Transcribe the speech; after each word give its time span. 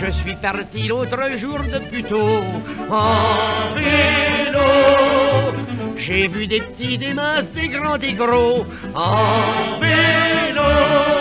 Je 0.00 0.12
suis 0.12 0.36
parti 0.36 0.86
l'autre 0.86 1.18
jour 1.38 1.58
de 1.58 1.80
Puteaux 1.90 2.44
en 2.88 3.74
vélo. 3.74 4.60
J'ai 5.96 6.28
vu 6.28 6.46
des 6.46 6.60
petits, 6.60 6.98
des 6.98 7.12
masses, 7.14 7.50
des 7.52 7.68
grands, 7.68 7.98
des 7.98 8.12
gros 8.12 8.64
en 8.94 9.80
vélo. 9.80 11.17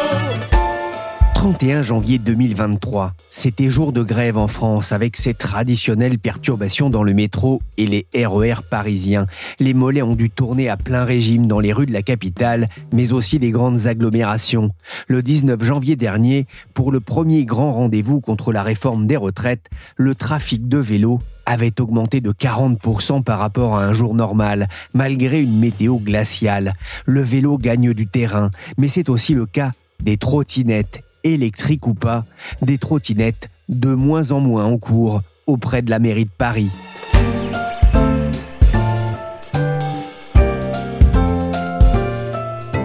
31 1.37 1.83
janvier 1.83 2.17
2023, 2.17 3.13
c'était 3.29 3.69
jour 3.69 3.93
de 3.93 4.01
grève 4.01 4.39
en 4.39 4.47
France 4.47 4.91
avec 4.91 5.15
ses 5.15 5.35
traditionnelles 5.35 6.17
perturbations 6.17 6.89
dans 6.89 7.03
le 7.03 7.13
métro 7.13 7.61
et 7.77 7.85
les 7.85 8.07
RER 8.25 8.63
parisiens. 8.67 9.27
Les 9.59 9.75
mollets 9.75 10.01
ont 10.01 10.15
dû 10.15 10.31
tourner 10.31 10.67
à 10.67 10.77
plein 10.77 11.05
régime 11.05 11.45
dans 11.45 11.59
les 11.59 11.73
rues 11.73 11.85
de 11.85 11.93
la 11.93 12.01
capitale, 12.01 12.69
mais 12.91 13.13
aussi 13.13 13.37
les 13.37 13.51
grandes 13.51 13.85
agglomérations. 13.85 14.71
Le 15.07 15.21
19 15.21 15.63
janvier 15.63 15.95
dernier, 15.95 16.47
pour 16.73 16.91
le 16.91 17.01
premier 17.01 17.45
grand 17.45 17.71
rendez-vous 17.71 18.19
contre 18.19 18.51
la 18.51 18.63
réforme 18.63 19.05
des 19.05 19.15
retraites, 19.15 19.69
le 19.95 20.15
trafic 20.15 20.67
de 20.67 20.79
vélos 20.79 21.19
avait 21.45 21.79
augmenté 21.79 22.19
de 22.19 22.31
40% 22.31 23.21
par 23.21 23.37
rapport 23.37 23.77
à 23.77 23.85
un 23.85 23.93
jour 23.93 24.15
normal, 24.15 24.67
malgré 24.95 25.43
une 25.43 25.59
météo 25.59 25.97
glaciale. 25.97 26.73
Le 27.05 27.21
vélo 27.21 27.59
gagne 27.59 27.93
du 27.93 28.07
terrain, 28.07 28.49
mais 28.79 28.87
c'est 28.87 29.07
aussi 29.07 29.35
le 29.35 29.45
cas 29.45 29.71
des 29.99 30.17
trottinettes 30.17 31.03
électriques 31.23 31.87
ou 31.87 31.93
pas, 31.93 32.25
des 32.61 32.77
trottinettes 32.77 33.49
de 33.69 33.93
moins 33.93 34.31
en 34.31 34.39
moins 34.39 34.65
en 34.65 34.77
cours 34.77 35.21
auprès 35.45 35.81
de 35.81 35.89
la 35.89 35.99
mairie 35.99 36.25
de 36.25 36.31
Paris. 36.37 36.69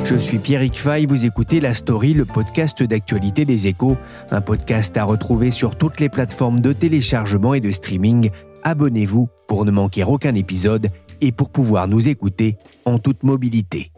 Je 0.05 0.17
suis 0.17 0.39
Pierrick 0.39 0.79
Fay, 0.79 1.07
vous 1.07 1.25
écoutez 1.25 1.59
La 1.59 1.73
Story, 1.73 2.13
le 2.13 2.27
podcast 2.27 2.83
d'actualité 2.83 3.45
des 3.45 3.67
échos, 3.67 3.97
un 4.31 4.41
podcast 4.41 4.95
à 4.99 5.05
retrouver 5.05 5.51
sur 5.51 5.77
toutes 5.77 6.01
les 6.01 6.11
plateformes 6.11 6.61
de 6.61 6.75
téléchargement 6.75 7.55
et 7.55 7.61
de 7.61 7.71
streaming. 7.71 8.31
Abonnez-vous 8.63 9.29
pour 9.49 9.65
ne 9.65 9.71
manquer 9.71 10.05
aucun 10.05 10.35
épisode 10.35 10.91
et 11.23 11.33
pour 11.33 11.49
pouvoir 11.49 11.89
nous 11.89 12.09
écouter 12.09 12.59
en 12.85 12.99
toute 12.99 13.23
mobilité. 13.23 13.91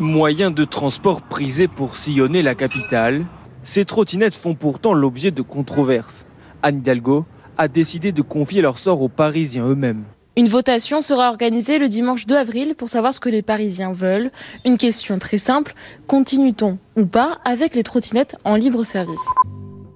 Moyen 0.00 0.52
de 0.52 0.64
transport 0.64 1.22
prisé 1.22 1.66
pour 1.66 1.96
sillonner 1.96 2.42
la 2.42 2.54
capitale, 2.54 3.26
ces 3.64 3.84
trottinettes 3.84 4.36
font 4.36 4.54
pourtant 4.54 4.94
l'objet 4.94 5.32
de 5.32 5.42
controverses. 5.42 6.24
Anne 6.62 6.78
Hidalgo 6.78 7.26
a 7.56 7.66
décidé 7.66 8.12
de 8.12 8.22
confier 8.22 8.62
leur 8.62 8.78
sort 8.78 9.02
aux 9.02 9.08
Parisiens 9.08 9.66
eux-mêmes. 9.66 10.04
Une 10.36 10.46
votation 10.46 11.02
sera 11.02 11.30
organisée 11.30 11.80
le 11.80 11.88
dimanche 11.88 12.26
2 12.26 12.36
avril 12.36 12.74
pour 12.76 12.88
savoir 12.88 13.12
ce 13.12 13.18
que 13.18 13.28
les 13.28 13.42
Parisiens 13.42 13.90
veulent. 13.90 14.30
Une 14.64 14.78
question 14.78 15.18
très 15.18 15.38
simple, 15.38 15.74
continue-t-on 16.06 16.78
ou 16.94 17.04
pas 17.04 17.38
avec 17.44 17.74
les 17.74 17.82
trottinettes 17.82 18.36
en 18.44 18.54
libre 18.54 18.84
service? 18.84 19.26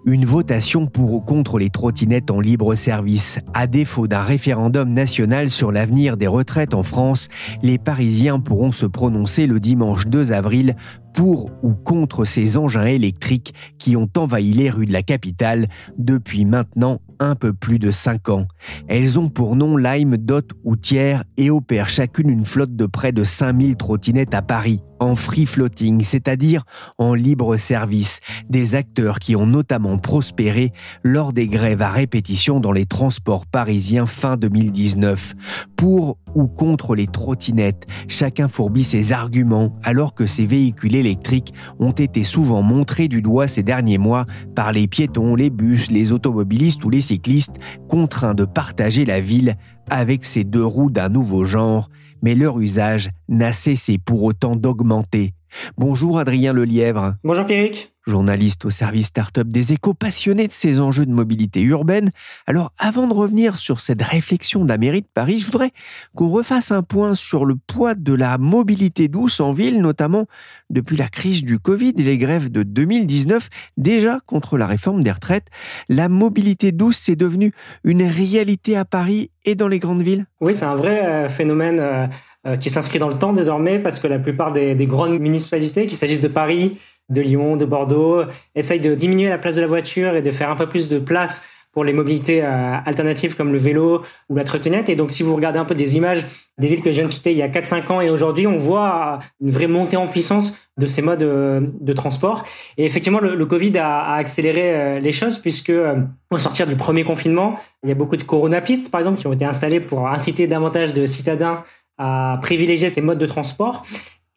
Une 0.05 0.25
votation 0.25 0.87
pour 0.87 1.13
ou 1.13 1.21
contre 1.21 1.59
les 1.59 1.71
trottinettes 1.71 2.33
en 2.33 2.41
libre 2.41 2.75
service. 2.75 3.39
À 3.55 3.69
défaut 3.69 4.09
d'un 4.09 4.23
référendum 4.23 4.93
national 4.93 5.49
sur 5.49 5.71
l'avenir 5.71 6.17
des 6.17 6.27
retraites 6.27 6.75
en 6.75 6.83
France, 6.83 7.29
les 7.63 7.79
Parisiens 7.79 8.41
pourront 8.41 8.73
se 8.73 8.87
prononcer 8.87 9.47
le 9.47 9.61
dimanche 9.61 10.09
2 10.09 10.33
avril 10.33 10.75
pour 11.15 11.51
ou 11.63 11.73
contre 11.73 12.25
ces 12.25 12.57
engins 12.57 12.87
électriques 12.87 13.55
qui 13.79 13.97
ont 13.97 14.09
envahi 14.17 14.53
les 14.53 14.71
rues 14.71 14.87
de 14.87 14.93
la 14.93 15.03
capitale 15.03 15.69
depuis 15.99 16.45
maintenant 16.45 17.01
un 17.23 17.37
peu 17.37 17.53
plus 17.53 17.79
de 17.79 17.91
5 17.91 18.29
ans. 18.31 18.47
Elles 18.89 19.19
ont 19.19 19.29
pour 19.29 19.55
nom 19.55 19.77
Lime, 19.77 20.17
Dot 20.17 20.51
ou 20.65 20.77
Tiers 20.77 21.25
et 21.37 21.51
opèrent 21.51 21.89
chacune 21.89 22.29
une 22.29 22.45
flotte 22.45 22.75
de 22.75 22.87
près 22.87 23.13
de 23.13 23.23
5000 23.23 23.77
trottinettes 23.77 24.35
à 24.35 24.43
Paris, 24.43 24.83
en 24.99 25.15
free 25.15 25.47
floating, 25.47 26.03
c'est-à-dire 26.03 26.65
en 26.99 27.15
libre 27.15 27.57
service, 27.57 28.21
des 28.51 28.75
acteurs 28.75 29.21
qui 29.21 29.37
ont 29.37 29.47
notamment 29.47 29.99
prospéré 29.99 30.73
lors 31.05 31.33
des 31.33 31.47
grèves 31.47 31.83
à 31.83 31.91
répétition 31.91 32.59
dans 32.59 32.73
les 32.73 32.87
transports 32.87 33.47
parisiens 33.47 34.07
fin 34.07 34.37
2019. 34.37 35.35
Pour 35.77 36.19
ou 36.35 36.47
contre 36.47 36.95
les 36.95 37.07
trottinettes, 37.07 37.87
chacun 38.09 38.49
fourbit 38.49 38.85
ses 38.85 39.13
arguments 39.13 39.75
alors 39.83 40.15
que 40.15 40.27
ces 40.27 40.47
véhicules 40.47 40.95
électriques 40.95 41.53
ont 41.79 41.93
été 41.93 42.25
souvent 42.25 42.63
montrés 42.63 43.09
du 43.09 43.23
doigt 43.23 43.49
ces 43.49 43.63
derniers 43.63 43.99
mois 43.99 44.27
par 44.55 44.73
les 44.73 44.87
piétons, 44.87 45.35
les 45.35 45.51
bus, 45.51 45.91
les 45.91 46.13
automobilistes 46.13 46.85
ou 46.85 46.91
les 46.91 47.03
cyclistes 47.03 47.57
contraints 47.89 48.35
de 48.35 48.45
partager 48.45 49.05
la 49.05 49.21
ville 49.21 49.57
avec 49.91 50.25
ces 50.25 50.45
deux 50.45 50.65
roues 50.65 50.91
d'un 50.91 51.09
nouveau 51.09 51.45
genre, 51.45 51.89
mais 52.23 52.35
leur 52.35 52.59
usage 52.61 53.11
n'a 53.29 53.53
cessé 53.53 53.99
pour 53.99 54.23
autant 54.23 54.57
d'augmenter. 54.57 55.35
Bonjour 55.77 56.19
Adrien 56.19 56.53
Lelièvre. 56.53 57.15
Bonjour 57.25 57.47
Pierrick. 57.47 57.93
Journaliste 58.07 58.65
au 58.65 58.71
service 58.71 59.07
Startup 59.07 59.47
des 59.47 59.73
échos, 59.73 59.95
passionné 59.95 60.49
de 60.49 60.53
ces 60.53 60.81
enjeux 60.81 61.07
de 61.07 61.13
mobilité 61.13 61.63
urbaine. 61.63 62.11
Alors, 62.49 62.73
avant 62.79 63.07
de 63.07 63.15
revenir 63.15 63.59
sur 63.59 63.81
cette 63.81 64.03
réflexion 64.03 64.65
de 64.65 64.69
la 64.69 64.77
mairie 64.77 65.03
de 65.03 65.09
Paris, 65.15 65.39
je 65.39 65.47
voudrais 65.47 65.71
qu'on 66.17 66.29
refasse 66.29 66.73
un 66.73 66.83
point 66.83 67.15
sur 67.15 67.45
le 67.45 67.55
poids 67.55 67.95
de 67.95 68.13
la 68.13 68.39
mobilité 68.39 69.07
douce 69.07 69.39
en 69.39 69.53
ville, 69.53 69.81
notamment 69.81 70.27
depuis 70.69 70.97
la 70.97 71.09
crise 71.09 71.43
du 71.45 71.61
Covid 71.61 71.95
et 71.97 72.03
les 72.03 72.19
grèves 72.19 72.51
de 72.51 72.65
2019, 72.65 73.49
déjà 73.77 74.19
contre 74.27 74.59
la 74.59 74.67
réforme 74.67 75.05
des 75.05 75.13
retraites. 75.13 75.47
La 75.89 76.09
mobilité 76.09 76.73
douce, 76.73 76.97
c'est 76.97 77.17
devenu 77.17 77.53
une 77.85 78.03
réalité 78.03 78.77
à 78.77 78.85
Paris 78.85 79.31
et 79.45 79.55
dans 79.55 79.69
les 79.69 79.79
grandes 79.79 80.03
villes? 80.03 80.27
Oui, 80.41 80.55
c'est 80.55 80.65
un 80.65 80.75
vrai 80.75 81.05
euh, 81.05 81.29
phénomène. 81.29 82.11
Euh, 82.47 82.53
euh, 82.53 82.57
qui 82.57 82.71
s'inscrit 82.71 82.99
dans 82.99 83.09
le 83.09 83.19
temps 83.19 83.33
désormais 83.33 83.79
parce 83.79 84.01
que 84.01 84.07
la 84.07 84.19
plupart 84.19 84.53
des, 84.53 84.75
des 84.75 84.87
grandes 84.87 85.19
municipalités, 85.19 85.87
qu'il 85.87 85.97
s'agisse 85.97 86.21
de 86.21 86.29
Paris, 86.29 86.79
de 87.09 87.21
Lyon, 87.21 87.57
de 87.57 87.65
Bordeaux, 87.65 88.23
essayent 88.55 88.81
de 88.81 88.95
diminuer 88.95 89.29
la 89.29 89.39
place 89.39 89.57
de 89.57 89.61
la 89.61 89.67
voiture 89.67 90.15
et 90.15 90.23
de 90.23 90.31
faire 90.31 90.51
un 90.51 90.57
peu 90.57 90.69
plus 90.69 90.89
de 90.89 90.99
place 90.99 91.47
pour 91.73 91.85
les 91.85 91.95
mobilités 91.95 92.43
euh, 92.43 92.77
alternatives 92.85 93.35
comme 93.35 93.51
le 93.51 93.59
vélo 93.59 94.03
ou 94.29 94.37
la 94.37 94.45
trottinette. 94.45 94.89
Et 94.91 94.97
donc, 94.97 95.11
si 95.11 95.23
vous 95.23 95.35
regardez 95.35 95.59
un 95.59 95.65
peu 95.65 95.75
des 95.75 95.97
images 95.97 96.27
des 96.59 96.69
villes 96.69 96.83
que 96.83 96.91
je 96.91 96.97
viens 96.97 97.07
de 97.07 97.11
citer 97.11 97.33
il 97.33 97.39
y 97.39 97.43
a 97.43 97.49
4-5 97.49 97.91
ans 97.91 98.01
et 98.01 98.11
aujourd'hui, 98.11 98.47
on 98.47 98.59
voit 98.59 99.21
une 99.41 99.51
vraie 99.51 99.67
montée 99.67 99.97
en 99.97 100.07
puissance 100.07 100.59
de 100.79 100.87
ces 100.87 101.03
modes 101.03 101.23
euh, 101.23 101.61
de 101.81 101.93
transport. 101.93 102.45
Et 102.77 102.85
effectivement, 102.85 103.21
le, 103.21 103.35
le 103.35 103.47
Covid 103.47 103.77
a, 103.79 104.01
a 104.01 104.17
accéléré 104.17 104.75
euh, 104.75 105.01
les 105.01 105.13
choses 105.13 105.39
puisque 105.39 105.71
euh, 105.71 105.97
au 106.31 106.39
sortir 106.39 106.67
du 106.67 106.77
premier 106.77 107.05
confinement, 107.05 107.57
il 107.83 107.89
y 107.89 107.93
a 107.93 107.95
beaucoup 107.95 108.17
de 108.17 108.23
coronapistes, 108.23 108.91
par 108.91 109.01
exemple, 109.01 109.19
qui 109.19 109.27
ont 109.27 109.33
été 109.33 109.45
installées 109.45 109.81
pour 109.81 110.09
inciter 110.09 110.47
davantage 110.47 110.93
de 110.93 111.07
citadins 111.07 111.65
à 112.03 112.39
privilégier 112.41 112.91
ces 112.91 113.01
modes 113.01 113.19
de 113.19 113.27
transport. 113.27 113.83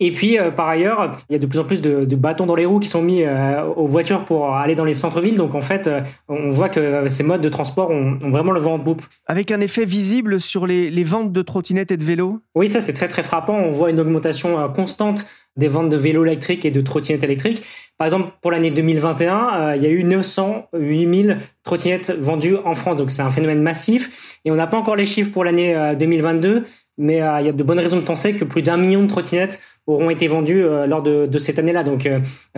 Et 0.01 0.11
puis, 0.11 0.37
euh, 0.37 0.51
par 0.51 0.67
ailleurs, 0.67 1.13
il 1.29 1.33
y 1.33 1.35
a 1.37 1.39
de 1.39 1.45
plus 1.45 1.57
en 1.57 1.63
plus 1.63 1.81
de, 1.81 2.03
de 2.03 2.15
bâtons 2.17 2.45
dans 2.45 2.55
les 2.55 2.65
roues 2.65 2.79
qui 2.79 2.89
sont 2.89 3.01
mis 3.01 3.23
euh, 3.23 3.63
aux 3.63 3.87
voitures 3.87 4.25
pour 4.25 4.53
aller 4.53 4.75
dans 4.75 4.83
les 4.83 4.93
centres-villes. 4.93 5.37
Donc, 5.37 5.55
en 5.55 5.61
fait, 5.61 5.87
euh, 5.87 6.01
on 6.27 6.49
voit 6.49 6.67
que 6.67 7.07
ces 7.07 7.23
modes 7.23 7.39
de 7.39 7.47
transport 7.47 7.91
ont, 7.91 8.19
ont, 8.21 8.29
vraiment 8.29 8.51
le 8.51 8.59
vent 8.59 8.73
en 8.73 8.79
poupe. 8.79 9.03
Avec 9.25 9.51
un 9.51 9.61
effet 9.61 9.85
visible 9.85 10.41
sur 10.41 10.67
les, 10.67 10.91
les 10.91 11.03
ventes 11.05 11.31
de 11.31 11.41
trottinettes 11.41 11.91
et 11.91 11.97
de 11.97 12.03
vélos? 12.03 12.41
Oui, 12.55 12.67
ça, 12.67 12.81
c'est 12.81 12.91
très, 12.91 13.07
très 13.07 13.23
frappant. 13.23 13.55
On 13.55 13.71
voit 13.71 13.89
une 13.89 14.01
augmentation 14.01 14.67
constante 14.73 15.25
des 15.55 15.69
ventes 15.69 15.87
de 15.87 15.95
vélos 15.95 16.25
électriques 16.25 16.65
et 16.65 16.71
de 16.71 16.81
trottinettes 16.81 17.23
électriques. 17.23 17.63
Par 17.97 18.05
exemple, 18.05 18.33
pour 18.41 18.51
l'année 18.51 18.71
2021, 18.71 19.53
euh, 19.53 19.75
il 19.77 19.83
y 19.83 19.85
a 19.85 19.89
eu 19.89 20.03
908 20.03 21.23
000 21.23 21.39
trottinettes 21.63 22.11
vendues 22.11 22.57
en 22.65 22.75
France. 22.75 22.97
Donc, 22.97 23.11
c'est 23.11 23.21
un 23.21 23.29
phénomène 23.29 23.61
massif. 23.61 24.37
Et 24.43 24.51
on 24.51 24.55
n'a 24.55 24.67
pas 24.67 24.77
encore 24.77 24.97
les 24.97 25.05
chiffres 25.05 25.31
pour 25.31 25.45
l'année 25.45 25.95
2022 25.97 26.65
mais 26.97 27.21
euh, 27.21 27.39
il 27.41 27.45
y 27.45 27.49
a 27.49 27.53
de 27.53 27.63
bonnes 27.63 27.79
raisons 27.79 27.97
de 27.97 28.05
penser 28.05 28.35
que 28.35 28.45
plus 28.45 28.61
d'un 28.61 28.77
million 28.77 29.03
de 29.03 29.07
trottinettes 29.07 29.61
auront 29.87 30.09
été 30.09 30.27
vendus 30.27 30.63
lors 30.87 31.03
de, 31.03 31.25
de 31.27 31.37
cette 31.37 31.59
année-là. 31.59 31.83
Donc 31.83 32.09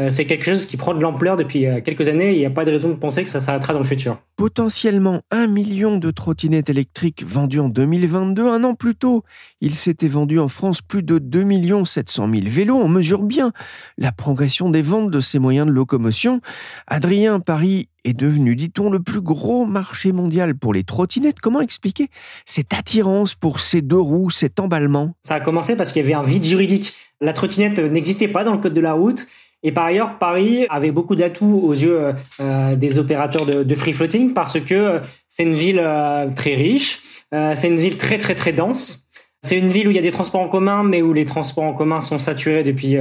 c'est 0.09 0.25
quelque 0.25 0.45
chose 0.45 0.65
qui 0.65 0.77
prend 0.77 0.93
de 0.93 1.01
l'ampleur 1.01 1.35
depuis 1.35 1.65
quelques 1.83 2.07
années. 2.07 2.33
Il 2.33 2.39
n'y 2.39 2.45
a 2.45 2.49
pas 2.49 2.65
de 2.65 2.71
raison 2.71 2.89
de 2.89 2.95
penser 2.95 3.23
que 3.23 3.29
ça 3.29 3.39
s'arrêtera 3.39 3.73
dans 3.73 3.79
le 3.79 3.85
futur. 3.85 4.17
Potentiellement 4.37 5.21
un 5.31 5.47
million 5.47 5.97
de 5.97 6.11
trottinettes 6.11 6.69
électriques 6.69 7.25
vendues 7.25 7.59
en 7.59 7.69
2022. 7.69 8.47
Un 8.47 8.63
an 8.63 8.75
plus 8.75 8.95
tôt, 8.95 9.23
il 9.61 9.75
s'était 9.75 10.07
vendu 10.07 10.39
en 10.39 10.47
France 10.47 10.81
plus 10.81 11.03
de 11.03 11.17
2 11.17 11.85
700 11.85 12.29
000 12.31 12.43
vélos. 12.47 12.77
On 12.77 12.87
mesure 12.87 13.23
bien 13.23 13.51
la 13.97 14.11
progression 14.11 14.69
des 14.69 14.81
ventes 14.81 15.11
de 15.11 15.19
ces 15.19 15.39
moyens 15.39 15.67
de 15.67 15.71
locomotion. 15.71 16.41
Adrien, 16.87 17.39
Paris 17.39 17.89
est 18.03 18.13
devenu, 18.13 18.55
dit-on, 18.55 18.89
le 18.89 19.01
plus 19.01 19.21
gros 19.21 19.65
marché 19.65 20.11
mondial 20.11 20.55
pour 20.55 20.73
les 20.73 20.83
trottinettes. 20.83 21.39
Comment 21.41 21.61
expliquer 21.61 22.09
cette 22.45 22.73
attirance 22.73 23.35
pour 23.35 23.59
ces 23.59 23.81
deux 23.81 23.99
roues, 23.99 24.29
cet 24.29 24.59
emballement? 24.59 25.13
Ça 25.23 25.35
a 25.35 25.39
commencé 25.39 25.75
parce 25.75 25.91
qu'il 25.91 26.01
y 26.01 26.05
avait 26.05 26.13
un 26.13 26.23
vide 26.23 26.43
juridique. 26.43 26.93
La 27.21 27.33
trottinette 27.33 27.79
n'existait 27.79 28.27
pas 28.27 28.43
dans 28.43 28.53
le 28.53 28.59
code 28.59 28.73
de 28.73 28.81
la 28.81 28.93
route. 28.93 29.27
Et 29.63 29.71
par 29.71 29.85
ailleurs, 29.85 30.19
Paris 30.19 30.67
avait 30.69 30.91
beaucoup 30.91 31.15
d'atouts 31.15 31.59
aux 31.63 31.73
yeux 31.73 32.13
euh, 32.39 32.75
des 32.75 32.99
opérateurs 32.99 33.45
de, 33.45 33.75
free 33.75 33.93
floating 33.93 34.33
parce 34.33 34.59
que 34.59 34.73
euh, 34.75 34.99
c'est 35.27 35.43
une 35.43 35.55
ville 35.55 35.81
euh, 35.83 36.29
très 36.29 36.53
riche, 36.53 36.99
c'est 37.31 37.67
une 37.67 37.77
ville 37.77 37.97
très 37.97 38.17
très 38.17 38.35
très 38.35 38.53
dense. 38.53 39.03
C'est 39.43 39.57
une 39.57 39.67
ville 39.67 39.87
où 39.87 39.91
il 39.91 39.95
y 39.95 39.99
a 39.99 40.03
des 40.03 40.11
transports 40.11 40.41
en 40.41 40.47
commun, 40.49 40.83
mais 40.83 41.01
où 41.01 41.13
les 41.13 41.25
transports 41.25 41.63
en 41.63 41.73
commun 41.73 42.01
sont 42.01 42.19
saturés 42.19 42.63
depuis 42.63 42.95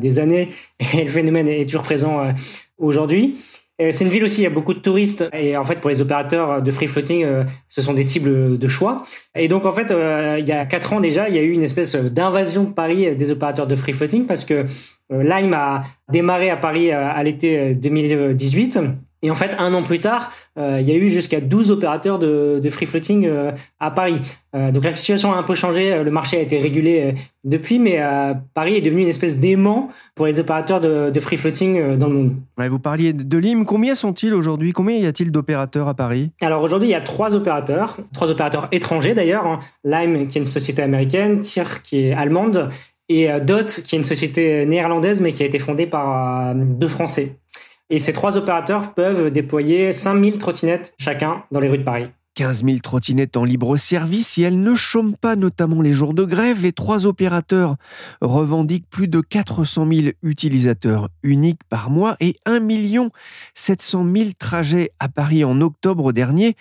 des 0.00 0.18
années, 0.18 0.48
et 0.80 1.04
le 1.04 1.10
phénomène 1.10 1.46
est 1.46 1.66
toujours 1.66 1.82
présent 1.82 2.32
aujourd'hui. 2.78 3.36
C'est 3.80 4.04
une 4.04 4.10
ville 4.10 4.22
aussi, 4.22 4.42
il 4.42 4.44
y 4.44 4.46
a 4.46 4.50
beaucoup 4.50 4.72
de 4.72 4.78
touristes 4.78 5.28
et 5.32 5.56
en 5.56 5.64
fait 5.64 5.80
pour 5.80 5.90
les 5.90 6.00
opérateurs 6.00 6.62
de 6.62 6.70
free 6.70 6.86
floating, 6.86 7.24
euh, 7.24 7.42
ce 7.68 7.82
sont 7.82 7.92
des 7.92 8.04
cibles 8.04 8.56
de 8.56 8.68
choix. 8.68 9.02
Et 9.34 9.48
donc 9.48 9.66
en 9.66 9.72
fait, 9.72 9.90
euh, 9.90 10.36
il 10.38 10.46
y 10.46 10.52
a 10.52 10.64
quatre 10.64 10.92
ans 10.92 11.00
déjà, 11.00 11.28
il 11.28 11.34
y 11.34 11.38
a 11.38 11.42
eu 11.42 11.50
une 11.50 11.62
espèce 11.62 11.96
d'invasion 11.96 12.64
de 12.64 12.72
Paris 12.72 13.16
des 13.16 13.30
opérateurs 13.32 13.66
de 13.66 13.74
free 13.74 13.92
floating 13.92 14.26
parce 14.26 14.44
que 14.44 14.64
euh, 15.12 15.22
Lime 15.24 15.54
a 15.54 15.82
démarré 16.08 16.50
à 16.50 16.56
Paris 16.56 16.92
à 16.92 17.20
l'été 17.24 17.74
2018 17.74 18.78
et 19.24 19.30
en 19.30 19.34
fait, 19.34 19.56
un 19.58 19.72
an 19.72 19.82
plus 19.82 20.00
tard, 20.00 20.30
euh, 20.58 20.80
il 20.82 20.86
y 20.86 20.92
a 20.92 20.96
eu 20.96 21.08
jusqu'à 21.08 21.40
12 21.40 21.70
opérateurs 21.70 22.18
de, 22.18 22.60
free 22.68 22.84
floating 22.84 23.24
euh, 23.24 23.52
à 23.80 23.90
Paris. 23.90 24.18
Euh, 24.54 24.70
donc 24.70 24.84
la 24.84 24.92
situation 24.92 25.32
a 25.32 25.36
un 25.36 25.42
peu 25.42 25.54
changé, 25.54 26.04
le 26.04 26.10
marché 26.10 26.36
a 26.36 26.40
été 26.40 26.58
régulé 26.58 27.14
depuis, 27.42 27.78
mais 27.78 27.98
Paris 28.52 28.76
est 28.76 28.82
devenu 28.82 29.00
une 29.00 29.08
espèce 29.08 29.40
d'aimant 29.40 29.88
pour 30.14 30.26
les 30.26 30.40
opérateurs 30.40 30.78
de, 30.78 31.20
free 31.20 31.38
floating 31.38 31.96
dans 31.96 32.08
le 32.08 32.14
monde. 32.14 32.36
vous 32.58 32.78
parliez 32.78 33.14
de 33.14 33.38
Lim, 33.38 33.64
combien 33.64 33.94
sont-ils 33.94 34.34
aujourd'hui? 34.34 34.72
Combien 34.72 34.98
y 34.98 35.06
a-t-il 35.06 35.30
d'opérateurs 35.30 35.88
à 35.88 35.94
Paris? 35.94 36.30
Alors 36.42 36.62
aujourd'hui, 36.62 36.88
il 36.88 36.92
y 36.92 36.94
a 36.94 37.00
trois 37.00 37.34
opérateurs, 37.34 37.96
trois 38.12 38.30
opérateurs 38.30 38.68
étrangers 38.72 39.14
d'ailleurs. 39.14 39.46
Hein. 39.46 39.60
Lime, 39.84 40.28
qui 40.28 40.36
est 40.36 40.42
une 40.42 40.46
société 40.46 40.82
américaine, 40.82 41.40
TIR, 41.40 41.82
qui 41.82 42.08
est 42.08 42.12
allemande, 42.12 42.68
et 43.08 43.28
Dot, 43.42 43.68
qui 43.86 43.96
est 43.96 43.98
une 43.98 44.04
société 44.04 44.66
néerlandaise, 44.66 45.22
mais 45.22 45.32
qui 45.32 45.42
a 45.42 45.46
été 45.46 45.58
fondée 45.58 45.86
par 45.86 46.54
deux 46.54 46.88
Français. 46.88 47.36
Et 47.90 47.98
ces 47.98 48.12
trois 48.12 48.36
opérateurs 48.36 48.94
peuvent 48.94 49.30
déployer 49.30 49.92
5000 49.92 50.38
trottinettes 50.38 50.94
chacun 50.98 51.44
dans 51.50 51.60
les 51.60 51.68
rues 51.68 51.78
de 51.78 51.84
Paris. 51.84 52.08
15 52.34 52.64
000 52.64 52.78
trottinettes 52.82 53.36
en 53.36 53.44
libre 53.44 53.76
service 53.76 54.38
et 54.38 54.42
elles 54.42 54.60
ne 54.60 54.74
chôment 54.74 55.14
pas, 55.14 55.36
notamment 55.36 55.80
les 55.80 55.92
jours 55.92 56.14
de 56.14 56.24
grève. 56.24 56.62
Les 56.62 56.72
trois 56.72 57.06
opérateurs 57.06 57.76
revendiquent 58.20 58.88
plus 58.90 59.08
de 59.08 59.20
400 59.20 59.86
000 59.90 60.08
utilisateurs 60.22 61.08
uniques 61.22 61.62
par 61.68 61.90
mois 61.90 62.16
et 62.20 62.36
1 62.44 62.60
700 63.54 64.06
000 64.16 64.30
trajets 64.38 64.90
à 64.98 65.08
Paris 65.08 65.44
en 65.44 65.60
octobre 65.60 66.12
dernier. 66.12 66.56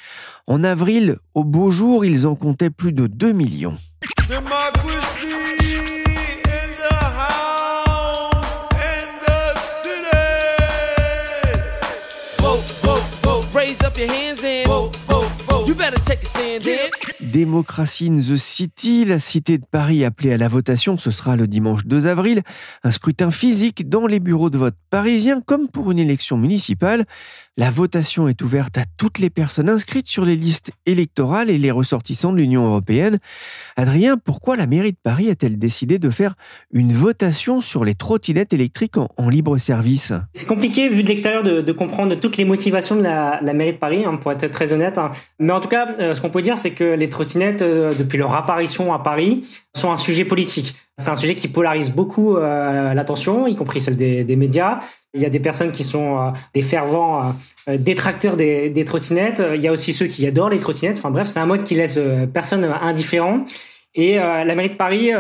En 0.47 0.63
avril, 0.63 1.17
au 1.33 1.43
beau 1.43 1.71
jour, 1.71 2.05
ils 2.05 2.27
en 2.27 2.35
comptaient 2.35 2.69
plus 2.69 2.93
de 2.93 3.07
2 3.07 3.31
millions. 3.31 3.77
your 13.97 14.07
hands 14.07 14.43
in, 14.43 14.65
vote, 14.65 14.95
vote, 15.07 15.29
vote. 15.47 15.67
You 15.67 15.75
better 15.75 15.99
take 15.99 16.21
a 16.21 16.25
stand 16.25 16.65
yeah. 16.65 17.12
Démocratie 17.33 18.09
in 18.11 18.17
the 18.17 18.37
City, 18.37 19.05
la 19.05 19.17
cité 19.17 19.57
de 19.57 19.65
Paris 19.65 20.05
appelée 20.05 20.33
à 20.33 20.37
la 20.37 20.47
votation, 20.47 20.99
ce 20.99 21.09
sera 21.09 21.35
le 21.35 21.47
dimanche 21.47 21.83
2 21.87 22.05
avril. 22.05 22.43
Un 22.83 22.91
scrutin 22.91 23.31
physique 23.31 23.89
dans 23.89 24.05
les 24.05 24.19
bureaux 24.19 24.51
de 24.51 24.59
vote 24.59 24.75
parisiens, 24.91 25.41
comme 25.41 25.67
pour 25.67 25.89
une 25.89 25.97
élection 25.97 26.37
municipale. 26.37 27.05
La 27.57 27.69
votation 27.69 28.27
est 28.27 28.41
ouverte 28.41 28.77
à 28.79 28.83
toutes 28.97 29.19
les 29.19 29.29
personnes 29.29 29.69
inscrites 29.69 30.07
sur 30.07 30.25
les 30.25 30.35
listes 30.35 30.71
électorales 30.87 31.51
et 31.51 31.57
les 31.59 31.69
ressortissants 31.69 32.31
de 32.31 32.37
l'Union 32.37 32.65
européenne. 32.65 33.19
Adrien, 33.77 34.17
pourquoi 34.17 34.55
la 34.55 34.65
mairie 34.65 34.91
de 34.91 34.97
Paris 35.01 35.29
a-t-elle 35.29 35.57
décidé 35.57 35.99
de 35.99 36.09
faire 36.09 36.33
une 36.71 36.93
votation 36.93 37.61
sur 37.61 37.83
les 37.85 37.93
trottinettes 37.93 38.53
électriques 38.53 38.97
en, 38.97 39.29
libre 39.29 39.57
service? 39.59 40.13
C'est 40.33 40.47
compliqué 40.47 40.89
vu 40.89 41.03
de 41.03 41.07
l'extérieur 41.07 41.43
de, 41.43 41.71
comprendre 41.71 42.15
toutes 42.15 42.37
les 42.37 42.45
motivations 42.45 42.95
de 42.95 43.03
la, 43.03 43.53
mairie 43.53 43.73
de 43.73 43.77
Paris, 43.77 44.03
hein, 44.03 44.17
pour 44.17 44.31
être 44.31 44.47
très 44.47 44.73
honnête. 44.73 44.97
Hein. 44.97 45.11
Mais 45.39 45.53
en 45.53 45.61
tout 45.61 45.69
cas, 45.69 45.95
euh, 45.99 46.15
ce 46.15 46.21
qu'on 46.21 46.31
peut 46.31 46.41
dire, 46.41 46.57
c'est 46.57 46.71
que 46.71 46.95
les 46.95 47.09
trottinettes, 47.09 47.22
euh, 47.35 47.91
depuis 47.97 48.17
leur 48.17 48.35
apparition 48.35 48.93
à 48.93 48.99
Paris, 48.99 49.45
sont 49.75 49.91
un 49.91 49.95
sujet 49.95 50.25
politique. 50.25 50.75
C'est 50.97 51.09
un 51.09 51.15
sujet 51.15 51.35
qui 51.35 51.47
polarise 51.47 51.91
beaucoup 51.91 52.37
euh, 52.37 52.93
l'attention, 52.93 53.47
y 53.47 53.55
compris 53.55 53.81
celle 53.81 53.97
des, 53.97 54.35
médias. 54.35 54.79
Il 55.13 55.21
y 55.21 55.25
a 55.25 55.29
des 55.29 55.39
personnes 55.39 55.71
qui 55.71 55.83
sont 55.83 56.17
euh, 56.17 56.31
des 56.53 56.61
fervents 56.61 57.35
détracteurs 57.67 58.37
des, 58.37 58.85
trottinettes. 58.85 59.41
Il 59.55 59.61
y 59.61 59.67
a 59.67 59.71
aussi 59.71 59.93
ceux 59.93 60.07
qui 60.07 60.25
adorent 60.27 60.49
les 60.49 60.59
trottinettes. 60.59 60.97
Enfin 60.97 61.11
bref, 61.11 61.27
c'est 61.27 61.39
un 61.39 61.45
mode 61.45 61.63
qui 61.63 61.75
laisse 61.75 61.99
personne 62.33 62.63
indifférent. 62.65 63.45
Et 63.95 64.15
la 64.15 64.55
mairie 64.55 64.69
de 64.69 64.75
Paris 64.75 65.11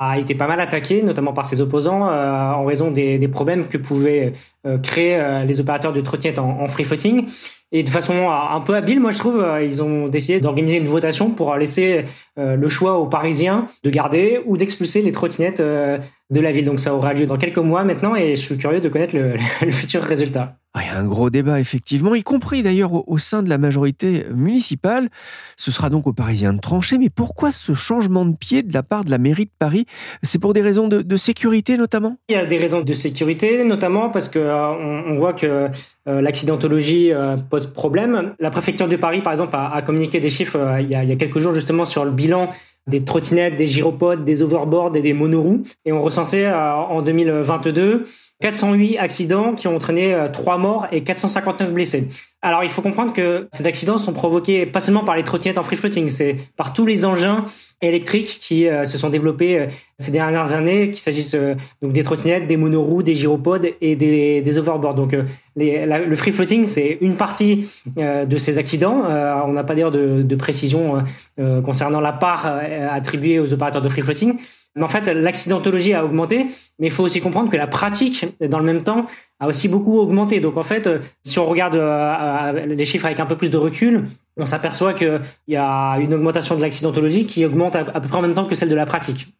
a 0.00 0.18
été 0.18 0.34
pas 0.34 0.48
mal 0.48 0.60
attaquée, 0.60 1.02
notamment 1.02 1.32
par 1.32 1.44
ses 1.44 1.60
opposants, 1.60 2.08
en 2.08 2.64
raison 2.64 2.90
des, 2.90 3.18
des, 3.18 3.28
problèmes 3.28 3.68
que 3.68 3.76
pouvaient 3.76 4.32
créer 4.82 5.44
les 5.46 5.60
opérateurs 5.60 5.92
de 5.92 6.00
trottinettes 6.00 6.38
en, 6.38 6.58
en 6.62 6.68
free 6.68 6.84
floating. 6.84 7.26
Et 7.72 7.82
de 7.82 7.88
façon 7.88 8.14
euh, 8.14 8.28
un 8.28 8.60
peu 8.60 8.74
habile, 8.74 9.00
moi 9.00 9.12
je 9.12 9.18
trouve, 9.18 9.40
euh, 9.40 9.62
ils 9.62 9.82
ont 9.82 10.08
décidé 10.08 10.40
d'organiser 10.40 10.76
une 10.78 10.88
votation 10.88 11.30
pour 11.30 11.54
laisser 11.54 12.04
euh, 12.38 12.56
le 12.56 12.68
choix 12.68 12.98
aux 12.98 13.06
Parisiens 13.06 13.66
de 13.84 13.90
garder 13.90 14.40
ou 14.46 14.56
d'expulser 14.56 15.02
les 15.02 15.12
trottinettes 15.12 15.62
de 16.30 16.40
la 16.40 16.50
ville. 16.50 16.64
Donc 16.64 16.80
ça 16.80 16.94
aura 16.94 17.12
lieu 17.12 17.26
dans 17.26 17.38
quelques 17.38 17.58
mois 17.58 17.84
maintenant 17.84 18.14
et 18.16 18.36
je 18.36 18.40
suis 18.40 18.56
curieux 18.56 18.80
de 18.80 18.88
connaître 18.88 19.16
le, 19.16 19.36
futur 19.70 20.02
résultat. 20.02 20.56
Il 20.76 20.86
y 20.86 20.88
a 20.88 20.98
un 20.98 21.04
gros 21.04 21.30
débat, 21.30 21.58
effectivement, 21.58 22.14
y 22.14 22.22
compris 22.22 22.62
d'ailleurs 22.62 23.08
au, 23.08 23.18
sein 23.18 23.42
de 23.42 23.48
la 23.48 23.58
majorité 23.58 24.24
municipale. 24.32 25.08
Ce 25.56 25.72
sera 25.72 25.90
donc 25.90 26.06
aux 26.06 26.12
Parisiens 26.12 26.52
de 26.52 26.60
trancher. 26.60 26.96
Mais 26.96 27.10
pourquoi 27.10 27.50
ce 27.50 27.74
changement 27.74 28.24
de 28.24 28.36
pied 28.36 28.62
de 28.62 28.72
la 28.72 28.84
part 28.84 29.04
de 29.04 29.10
la 29.10 29.18
mairie 29.18 29.46
de 29.46 29.50
Paris? 29.58 29.86
C'est 30.22 30.38
pour 30.38 30.52
des 30.52 30.62
raisons 30.62 30.86
de, 30.86 31.16
sécurité 31.16 31.76
notamment? 31.76 32.18
Il 32.28 32.36
y 32.36 32.38
a 32.38 32.46
des 32.46 32.56
raisons 32.56 32.82
de 32.82 32.92
sécurité, 32.92 33.64
notamment 33.64 34.10
parce 34.10 34.28
que 34.28 34.38
on, 34.38 35.16
voit 35.16 35.32
que 35.32 35.66
l'accidentologie 36.06 37.10
pose 37.50 37.66
problème. 37.66 38.34
La 38.38 38.50
préfecture 38.50 38.86
de 38.86 38.94
Paris, 38.94 39.22
par 39.22 39.32
exemple, 39.32 39.56
a, 39.56 39.82
communiqué 39.82 40.20
des 40.20 40.30
chiffres 40.30 40.56
euh, 40.56 40.80
il, 40.80 40.90
y 40.90 40.94
a, 40.94 41.16
quelques 41.16 41.38
jours 41.38 41.54
justement 41.54 41.84
sur 41.84 42.04
le 42.04 42.10
bilan 42.10 42.50
des 42.90 43.04
trottinettes, 43.04 43.56
des 43.56 43.66
gyropodes, 43.66 44.24
des 44.24 44.42
overboards 44.42 44.94
et 44.96 45.02
des 45.02 45.14
monoroues. 45.14 45.62
Et 45.84 45.92
on 45.92 46.02
recensait 46.02 46.46
euh, 46.46 46.74
en 46.74 47.02
2022 47.02 48.04
408 48.40 48.98
accidents 48.98 49.54
qui 49.54 49.68
ont 49.68 49.76
entraîné 49.76 50.16
3 50.32 50.54
euh, 50.54 50.58
morts 50.58 50.86
et 50.92 51.02
459 51.02 51.72
blessés. 51.72 52.08
Alors 52.42 52.64
il 52.64 52.70
faut 52.70 52.80
comprendre 52.80 53.12
que 53.12 53.48
ces 53.52 53.66
accidents 53.66 53.98
sont 53.98 54.14
provoqués 54.14 54.64
pas 54.64 54.80
seulement 54.80 55.04
par 55.04 55.14
les 55.14 55.24
trottinettes 55.24 55.58
en 55.58 55.62
free 55.62 55.76
floating, 55.76 56.08
c'est 56.08 56.36
par 56.56 56.72
tous 56.72 56.86
les 56.86 57.04
engins 57.04 57.44
électriques 57.82 58.38
qui 58.40 58.66
euh, 58.66 58.84
se 58.86 58.96
sont 58.96 59.10
développés 59.10 59.58
euh, 59.58 59.66
ces 59.98 60.10
dernières 60.10 60.54
années, 60.54 60.86
qu'il 60.86 60.98
s'agisse 60.98 61.36
donc 61.82 61.92
des 61.92 62.02
trottinettes, 62.02 62.46
des 62.46 62.56
monoroues, 62.56 63.02
des 63.02 63.14
gyropodes 63.14 63.68
et 63.82 63.94
des, 63.94 64.58
overboards. 64.58 64.94
Donc 64.94 65.14
le 65.56 66.14
free 66.14 66.32
floating 66.32 66.64
c'est 66.64 66.96
une 67.02 67.16
partie 67.16 67.68
de 67.96 68.38
ces 68.38 68.56
accidents. 68.56 69.04
on 69.46 69.52
n'a 69.52 69.62
pas 69.62 69.74
d'ailleurs 69.74 69.90
de, 69.90 70.22
de, 70.22 70.36
précision 70.36 71.04
concernant 71.36 72.00
la 72.00 72.12
part 72.12 72.46
attribuée 72.46 73.38
aux 73.38 73.52
opérateurs 73.52 73.82
de 73.82 73.88
free 73.90 74.00
floating. 74.00 74.38
Mais 74.76 74.84
en 74.84 74.88
fait, 74.88 75.06
l'accidentologie 75.06 75.94
a 75.94 76.04
augmenté, 76.04 76.46
mais 76.78 76.86
il 76.86 76.92
faut 76.92 77.02
aussi 77.02 77.20
comprendre 77.20 77.50
que 77.50 77.56
la 77.56 77.66
pratique, 77.66 78.26
dans 78.40 78.58
le 78.58 78.64
même 78.64 78.84
temps, 78.84 79.06
a 79.40 79.48
aussi 79.48 79.68
beaucoup 79.68 79.98
augmenté. 79.98 80.38
Donc 80.38 80.56
en 80.56 80.62
fait, 80.62 80.88
si 81.24 81.38
on 81.40 81.46
regarde 81.46 81.74
euh, 81.74 82.14
euh, 82.54 82.66
les 82.66 82.84
chiffres 82.84 83.06
avec 83.06 83.18
un 83.18 83.26
peu 83.26 83.36
plus 83.36 83.50
de 83.50 83.56
recul, 83.56 84.04
on 84.36 84.46
s'aperçoit 84.46 84.94
qu'il 84.94 85.20
y 85.48 85.56
a 85.56 85.96
une 85.98 86.14
augmentation 86.14 86.56
de 86.56 86.62
l'accidentologie 86.62 87.26
qui 87.26 87.44
augmente 87.44 87.74
à, 87.74 87.84
peu 87.84 88.08
près 88.08 88.18
en 88.18 88.22
même 88.22 88.34
temps 88.34 88.44
que 88.44 88.54
celle 88.54 88.68
de 88.68 88.76
la 88.76 88.86
pratique. 88.86 89.34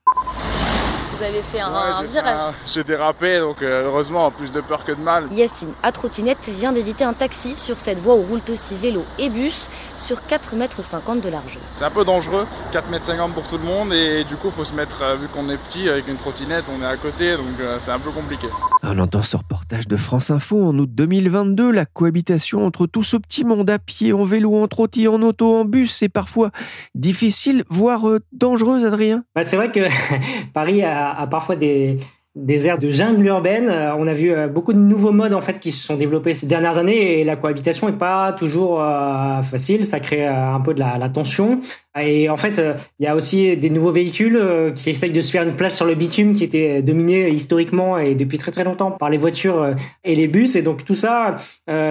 Vous 1.17 1.27
avez 1.27 1.43
fait 1.43 1.61
un, 1.61 2.03
virage. 2.03 2.55
J'ai 2.67 2.83
dérapé, 2.83 3.41
donc 3.41 3.61
euh, 3.61 3.85
heureusement, 3.85 4.31
plus 4.31 4.53
de 4.53 4.63
peur 4.63 4.85
que 4.85 4.93
de 4.93 5.01
mal. 5.01 5.29
Yacine, 5.31 5.73
à 5.83 5.93
trottinette, 5.93 6.49
vient 6.49 6.73
d'éviter 6.73 7.05
un 7.05 7.13
taxi 7.13 7.57
sur 7.57 7.79
cette 7.79 7.99
voie 7.99 8.15
où 8.15 8.23
roulent 8.23 8.41
aussi 8.51 8.75
vélo 8.75 9.05
et 9.19 9.29
bus 9.29 9.69
sur 10.01 10.19
4,50 10.29 11.13
m 11.13 11.21
de 11.21 11.29
largeur. 11.29 11.63
C'est 11.75 11.85
un 11.85 11.91
peu 11.91 12.05
dangereux, 12.05 12.47
4,50 12.73 13.25
m 13.25 13.33
pour 13.33 13.47
tout 13.47 13.59
le 13.59 13.65
monde 13.65 13.93
et 13.93 14.25
du 14.25 14.37
coup 14.37 14.49
il 14.49 14.53
faut 14.53 14.65
se 14.65 14.75
mettre, 14.75 15.03
euh, 15.03 15.17
vu 15.17 15.29
qu'on 15.29 15.49
est 15.51 15.59
petit 15.59 15.89
avec 15.89 16.09
une 16.09 16.17
trottinette, 16.17 16.65
on 16.77 16.83
est 16.83 16.87
à 16.87 16.97
côté 16.97 17.37
donc 17.37 17.61
euh, 17.61 17.77
c'est 17.79 17.91
un 17.91 17.99
peu 17.99 18.11
compliqué. 18.11 18.47
On 18.83 18.99
entend 18.99 19.23
ce 19.23 19.37
reportage 19.37 19.87
de 19.87 19.97
France 19.97 20.31
Info 20.31 20.65
en 20.65 20.79
août 20.79 20.89
2022. 20.91 21.71
La 21.71 21.85
cohabitation 21.85 22.65
entre 22.65 22.87
tout 22.87 23.03
ce 23.03 23.17
petit 23.17 23.45
monde 23.45 23.69
à 23.69 23.79
pied, 23.79 24.13
en 24.13 24.25
vélo, 24.25 24.57
en 24.57 24.69
trottis, 24.69 25.07
en 25.07 25.21
auto, 25.23 25.55
en 25.55 25.65
bus, 25.65 25.95
c'est 25.95 26.09
parfois 26.09 26.51
difficile, 26.95 27.65
voire 27.69 28.09
euh, 28.09 28.21
dangereuse, 28.33 28.85
Adrien? 28.85 29.25
Bah, 29.35 29.45
c'est 29.45 29.57
vrai 29.57 29.71
que 29.71 29.81
Paris 30.55 30.83
a, 30.83 31.27
parfois 31.27 31.57
des, 31.57 31.99
des 32.37 32.69
aires 32.69 32.79
de 32.79 32.91
jungle 32.91 33.27
urbaine. 33.27 33.69
Euh, 33.69 33.95
on 33.97 34.07
a 34.07 34.13
vu 34.13 34.33
euh, 34.33 34.47
beaucoup 34.47 34.73
de 34.73 34.79
nouveaux 34.79 35.11
modes 35.11 35.35
en 35.35 35.41
fait 35.41 35.59
qui 35.59 35.73
se 35.73 35.85
sont 35.85 35.97
développés 35.97 36.35
ces 36.35 36.47
dernières 36.47 36.79
années 36.79 37.21
et 37.21 37.25
la 37.25 37.35
cohabitation 37.35 37.89
est 37.89 37.99
pas 37.99 38.33
toujours 38.33 38.81
euh, 38.81 39.43
facile. 39.43 39.85
Ça 39.85 39.99
crée 39.99 40.27
un 40.27 40.61
peu 40.61 40.75
de 40.75 40.81
la, 40.81 41.09
tension. 41.09 41.61
Et 42.01 42.29
en 42.29 42.37
fait, 42.37 42.63
il 43.01 43.05
y 43.05 43.09
a 43.09 43.17
aussi 43.17 43.57
des 43.57 43.69
nouveaux 43.69 43.91
véhicules 43.91 44.41
qui 44.77 44.91
essayent 44.91 45.11
de 45.11 45.21
se 45.21 45.33
faire 45.33 45.43
une 45.43 45.57
place 45.57 45.75
sur 45.75 45.87
le 45.87 45.97
bitume 45.97 46.35
qui 46.35 46.45
était 46.45 46.83
dominé 46.83 47.29
historiquement 47.31 47.99
et 47.99 48.15
depuis 48.15 48.39
très 48.39 48.53
très 48.53 48.63
longtemps 48.63 48.93
par 48.93 49.11
les 49.11 49.19
voitures 49.19 49.75
et 50.05 50.15
les 50.15 50.29
bus. 50.29 50.55
Et 50.55 50.63
donc 50.63 50.85
tout 50.85 50.95
ça 50.95 51.35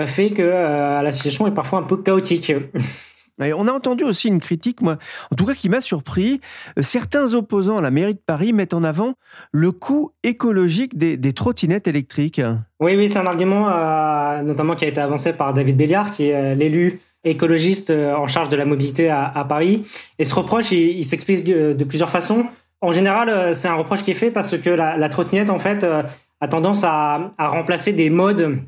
fait 0.05 0.29
que 0.29 0.41
la 0.41 1.11
situation 1.11 1.47
est 1.47 1.51
parfois 1.51 1.79
un 1.79 1.83
peu 1.83 1.97
chaotique. 1.97 2.53
on 3.39 3.67
a 3.67 3.71
entendu 3.71 4.03
aussi 4.03 4.27
une 4.27 4.39
critique, 4.39 4.81
moi, 4.81 4.97
en 5.31 5.35
tout 5.35 5.45
cas 5.45 5.53
qui 5.53 5.69
m'a 5.69 5.81
surpris. 5.81 6.41
Euh, 6.77 6.81
certains 6.81 7.33
opposants 7.33 7.77
à 7.77 7.81
la 7.81 7.91
mairie 7.91 8.15
de 8.15 8.19
Paris 8.19 8.53
mettent 8.53 8.73
en 8.73 8.83
avant 8.83 9.13
le 9.51 9.71
coût 9.71 10.11
écologique 10.23 10.97
des, 10.97 11.33
trottinettes 11.33 11.87
électriques. 11.87 12.41
Oui, 12.79 12.95
oui, 12.95 13.07
c'est 13.07 13.19
un 13.19 13.25
argument 13.25 13.69
euh, 13.69 14.41
notamment 14.41 14.75
qui 14.75 14.85
a 14.85 14.87
été 14.87 14.99
avancé 14.99 15.33
par 15.33 15.53
David 15.53 15.77
Béliard, 15.77 16.11
qui 16.11 16.29
est 16.29 16.35
euh, 16.35 16.55
l'élu 16.55 16.99
écologiste 17.23 17.91
en 17.91 18.27
charge 18.27 18.47
de 18.47 18.55
la 18.55 18.63
mobilité 18.63 19.09
à, 19.09 19.45
Paris. 19.47 19.85
Et 20.19 20.23
ce 20.23 20.33
reproche, 20.33 20.71
il, 20.71 21.03
s'explique 21.03 21.43
de, 21.43 21.83
plusieurs 21.83 22.09
façons. 22.09 22.45
En 22.79 22.91
général, 22.91 23.53
c'est 23.53 23.67
un 23.67 23.75
reproche 23.75 24.03
qui 24.03 24.11
est 24.11 24.13
fait 24.13 24.31
parce 24.31 24.57
que 24.57 24.69
la, 24.69 25.09
trottinette, 25.09 25.49
en 25.49 25.59
fait, 25.59 25.83
a 25.83 26.47
tendance 26.47 26.85
à, 26.85 27.33
à 27.37 27.49
remplacer 27.49 27.91
des 27.91 28.09
modes 28.09 28.59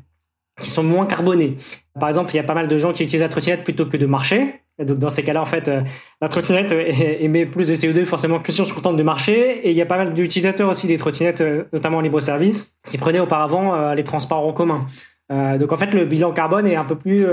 qui 0.60 0.70
sont 0.70 0.82
moins 0.82 1.06
carbonés. 1.06 1.56
Par 1.98 2.08
exemple, 2.08 2.32
il 2.32 2.36
y 2.36 2.40
a 2.40 2.44
pas 2.44 2.54
mal 2.54 2.68
de 2.68 2.78
gens 2.78 2.92
qui 2.92 3.02
utilisent 3.02 3.22
la 3.22 3.28
trottinette 3.28 3.64
plutôt 3.64 3.86
que 3.86 3.96
de 3.96 4.06
marcher. 4.06 4.61
Donc 4.84 4.98
dans 4.98 5.10
ces 5.10 5.22
cas-là, 5.22 5.42
en 5.42 5.46
fait, 5.46 5.68
euh, 5.68 5.82
la 6.20 6.28
trottinette 6.28 6.72
émet 6.72 7.46
plus 7.46 7.68
de 7.68 7.74
CO2 7.74 8.04
forcément 8.04 8.38
que 8.38 8.52
si 8.52 8.60
on 8.60 8.64
se 8.64 8.72
contente 8.72 8.96
de 8.96 9.02
marcher. 9.02 9.66
Et 9.66 9.70
il 9.70 9.76
y 9.76 9.82
a 9.82 9.86
pas 9.86 9.96
mal 9.96 10.14
d'utilisateurs 10.14 10.68
aussi 10.68 10.86
des 10.86 10.98
trottinettes, 10.98 11.40
euh, 11.40 11.64
notamment 11.72 11.98
en 11.98 12.00
libre-service, 12.00 12.76
qui 12.86 12.98
prenaient 12.98 13.20
auparavant 13.20 13.74
euh, 13.74 13.94
les 13.94 14.04
transports 14.04 14.46
en 14.46 14.52
commun. 14.52 14.84
donc 15.30 15.72
en 15.72 15.76
fait, 15.76 15.92
le 15.94 16.04
bilan 16.04 16.32
carbone 16.32 16.66
est 16.66 16.76
un 16.76 16.84
peu 16.84 16.96
plus 16.96 17.26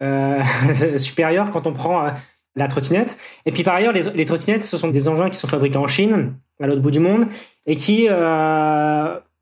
supérieur 0.96 1.50
quand 1.50 1.66
on 1.66 1.72
prend 1.72 2.10
la 2.56 2.68
trottinette. 2.68 3.18
Et 3.44 3.52
puis 3.52 3.62
par 3.64 3.74
ailleurs, 3.74 3.92
les, 3.92 4.24
trottinettes, 4.24 4.64
ce 4.64 4.78
sont 4.78 4.88
des 4.88 5.08
engins 5.08 5.28
qui 5.28 5.38
sont 5.38 5.48
fabriqués 5.48 5.76
en 5.76 5.86
Chine, 5.86 6.34
à 6.62 6.66
l'autre 6.66 6.80
bout 6.80 6.90
du 6.90 7.00
monde, 7.00 7.26
et 7.66 7.76
qui 7.76 8.08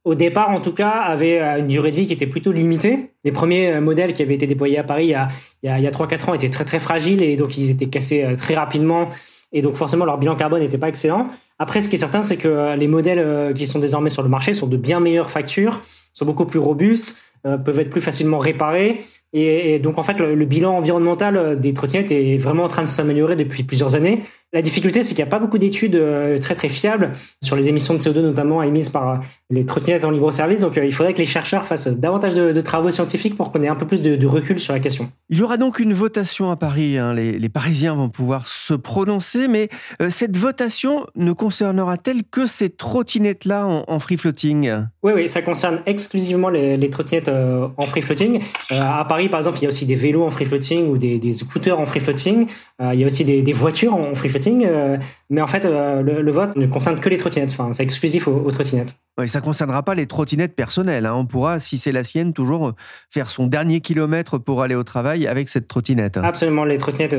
au 0.05 0.15
départ, 0.15 0.51
en 0.51 0.61
tout 0.61 0.73
cas, 0.73 0.91
avait 0.91 1.41
euh, 1.41 1.59
une 1.59 1.69
durée 1.69 1.91
de 1.93 1.97
vie 1.97 2.07
qui 2.07 2.13
était 2.13 2.27
plutôt 2.27 2.51
limitée. 2.51 3.11
Les 3.25 3.33
premiers 3.33 3.69
euh, 3.71 3.81
modèles 3.81 4.15
qui 4.15 4.23
avaient 4.23 4.35
été 4.35 4.47
déployés 4.47 4.79
à 4.79 4.83
Paris 4.83 5.07
il 5.07 5.11
y 5.11 5.15
a, 5.15 5.29
il 5.63 5.83
y 5.83 5.87
a, 5.87 5.91
3-4 5.91 6.31
ans 6.31 6.35
étaient 6.35 6.51
très 6.51 6.65
très 6.65 6.81
fragiles 6.81 7.23
et 7.23 7.37
donc 7.37 7.57
ils 7.57 7.71
étaient 7.71 7.87
cassés 7.87 8.25
euh, 8.25 8.35
très 8.35 8.55
rapidement 8.55 9.11
et 9.53 9.63
donc 9.63 9.77
forcément 9.77 10.05
leur 10.05 10.19
bilan 10.19 10.35
carbone 10.35 10.61
n'était 10.61 10.79
pas 10.79 10.89
excellent. 10.89 11.29
Après, 11.59 11.81
ce 11.81 11.89
qui 11.89 11.95
est 11.95 11.99
certain, 11.99 12.23
c'est 12.23 12.39
que 12.39 12.75
les 12.75 12.89
modèles 12.89 13.53
qui 13.55 13.67
sont 13.67 13.79
désormais 13.79 14.09
sur 14.09 14.23
le 14.23 14.29
marché 14.31 14.55
sont 14.55 14.67
de 14.67 14.79
bien 14.79 14.99
meilleures 14.99 15.31
factures, 15.31 15.83
sont 16.15 16.25
beaucoup 16.25 16.47
plus 16.47 16.59
robustes, 16.59 17.17
peuvent 17.43 17.79
être 17.79 17.91
plus 17.91 18.01
facilement 18.01 18.39
réparés 18.39 19.01
et, 19.35 19.79
donc 19.79 19.99
en 19.99 20.03
fait 20.03 20.19
le, 20.19 20.45
bilan 20.47 20.79
environnemental 20.79 21.61
des 21.61 21.75
trottinettes 21.75 22.11
est 22.11 22.39
vraiment 22.39 22.65
en 22.65 22.69
train 22.69 22.83
de 22.83 22.89
s'améliorer 22.89 23.37
depuis 23.37 23.63
plusieurs 23.63 23.95
années. 23.95 24.23
La 24.55 24.61
difficulté, 24.61 25.03
c'est 25.03 25.15
qu'il 25.15 25.25
n'y 25.25 25.29
a 25.29 25.31
pas 25.31 25.39
beaucoup 25.39 25.57
d'études 25.57 25.97
euh, 25.97 26.39
très 26.39 26.55
très 26.55 26.69
fiables 26.69 27.13
sur 27.43 27.57
les 27.57 27.69
émissions 27.69 27.95
de 27.95 27.99
CO2, 27.99 28.21
notamment 28.21 28.63
émises 28.63 28.91
par 28.91 29.09
euh, 29.09 29.17
les 29.49 29.65
trottinettes 29.65 30.05
en 30.05 30.11
libre 30.11 30.31
service. 30.31 30.61
Donc, 30.61 30.77
euh, 30.77 30.85
il 30.85 30.93
faudrait 30.93 31.15
que 31.15 31.21
les 31.21 31.25
chercheurs 31.25 31.65
fassent 31.65 31.89
davantage 31.89 32.35
de, 32.35 32.61
travaux 32.61 32.91
scientifiques 32.91 33.35
pour 33.35 33.51
qu'on 33.51 33.63
ait 33.63 33.69
un 33.69 33.77
peu 33.77 33.87
plus 33.87 34.03
de, 34.03 34.27
recul 34.27 34.61
sur 34.61 34.75
la 34.75 34.81
question. 34.81 35.11
Il 35.31 35.39
y 35.39 35.43
aura 35.43 35.57
donc 35.57 35.79
une 35.79 35.95
votation 35.95 36.51
à 36.51 36.57
Paris. 36.57 36.99
Hein. 36.99 37.15
Les, 37.15 37.49
Parisiens 37.49 37.95
vont 37.95 38.11
pouvoir 38.11 38.47
se 38.47 38.75
prononcer, 38.75 39.49
mais 39.49 39.69
cette 40.09 40.37
votation 40.37 41.07
ne 41.17 41.33
concernera-t-elle 41.33 42.23
que 42.25 42.47
ces 42.47 42.71
trottinettes-là 42.71 43.67
en, 43.67 43.99
free 43.99 44.17
floating? 44.17 44.71
Oui, 45.03 45.13
oui, 45.15 45.29
ça 45.29 45.43
concerne 45.43 45.81
exclusivement 45.85 46.49
les, 46.49 46.91
trottinettes 46.91 47.29
en 47.29 47.87
free 47.87 48.01
floating. 48.01 48.41
à 48.71 49.05
Paris, 49.07 49.29
par 49.29 49.41
exemple, 49.41 49.59
il 49.59 49.63
y 49.63 49.67
a 49.67 49.69
aussi 49.69 49.85
des 49.85 49.97
vélos 49.97 50.25
en 50.25 50.31
free 50.31 50.47
floating 50.47 50.89
ou 50.89 50.97
des, 50.97 51.33
scooters 51.33 51.79
en 51.79 51.85
free 51.85 52.01
floating. 52.01 52.47
il 52.81 53.01
y 53.01 53.03
a 53.03 53.07
aussi 53.07 53.25
des, 53.25 53.43
des 53.43 53.53
voitures 53.53 53.95
en 53.95 54.15
free 54.15 54.31
euh, 54.47 54.97
mais 55.31 55.41
en 55.41 55.47
fait, 55.47 55.65
euh, 55.65 56.03
le, 56.03 56.33
vote 56.33 56.57
ne 56.57 56.67
concerne 56.67 57.01
que 57.01 57.09
les 57.09 57.17
trottinettes. 57.17 57.51
Enfin, 57.51 57.73
c'est 57.73 57.83
exclusif 57.83 58.29
aux, 58.29 58.51
trottinettes. 58.51 58.97
Oui, 59.19 59.29
ça 59.29 59.41
concernera 59.41 59.83
pas 59.83 59.95
les 59.95 60.07
trottinettes 60.07 60.57
personnelles. 60.57 61.05
Hein. 61.05 61.15
On 61.15 61.27
pourra, 61.27 61.61
si 61.61 61.77
c'est 61.77 61.93
la 61.93 62.03
sienne, 62.03 62.33
toujours 62.33 62.69
euh, 62.69 62.73
faire 63.11 63.29
son 63.29 63.47
dernier 63.47 63.81
kilomètre 63.81 64.39
pour 64.39 64.63
aller 64.63 64.75
au 64.75 64.85
travail 64.85 65.27
avec 65.27 65.49
cette 65.49 65.69
trottinette. 65.69 66.17
Absolument, 66.17 66.65
les 66.65 66.79
trottinettes 66.79 67.17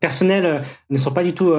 personnelles 0.00 0.62
ne 0.90 0.98
sont 0.98 1.12
pas 1.12 1.22
du 1.22 1.34
tout 1.34 1.54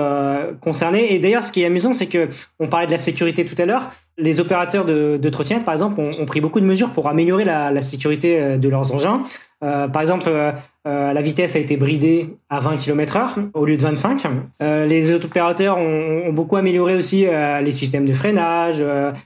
concernées. 0.61 1.13
Et 1.13 1.19
d'ailleurs, 1.19 1.43
ce 1.43 1.51
qui 1.51 1.61
est 1.61 1.65
amusant, 1.65 1.93
c'est 1.93 2.07
que 2.07 2.27
on 2.59 2.67
parlait 2.67 2.87
de 2.87 2.91
la 2.91 2.97
sécurité 2.97 3.45
tout 3.45 3.59
à 3.61 3.65
l'heure. 3.65 3.91
Les 4.17 4.41
opérateurs 4.41 4.83
de, 4.83 5.29
trottinettes, 5.29 5.63
par 5.63 5.73
exemple, 5.73 6.01
ont, 6.01 6.25
pris 6.25 6.41
beaucoup 6.41 6.59
de 6.59 6.65
mesures 6.65 6.89
pour 6.89 7.07
améliorer 7.07 7.45
la, 7.45 7.81
sécurité 7.81 8.57
de 8.57 8.69
leurs 8.69 8.93
engins. 8.93 9.23
par 9.61 10.01
exemple, 10.01 10.29
euh, 10.87 11.11
la 11.11 11.21
vitesse 11.21 11.57
a 11.57 11.59
été 11.59 11.75
bridée 11.75 12.37
à 12.49 12.59
20 12.59 12.77
km/h 12.77 13.49
au 13.53 13.65
lieu 13.65 13.75
de 13.75 13.81
25. 13.81 14.23
Euh, 14.61 14.85
les 14.85 15.11
opérateurs 15.11 15.77
ont, 15.77 16.31
beaucoup 16.31 16.55
amélioré 16.55 16.95
aussi 16.95 17.27
euh, 17.27 17.59
les 17.59 17.73
systèmes 17.73 18.05
de 18.05 18.13
freinage, 18.13 18.83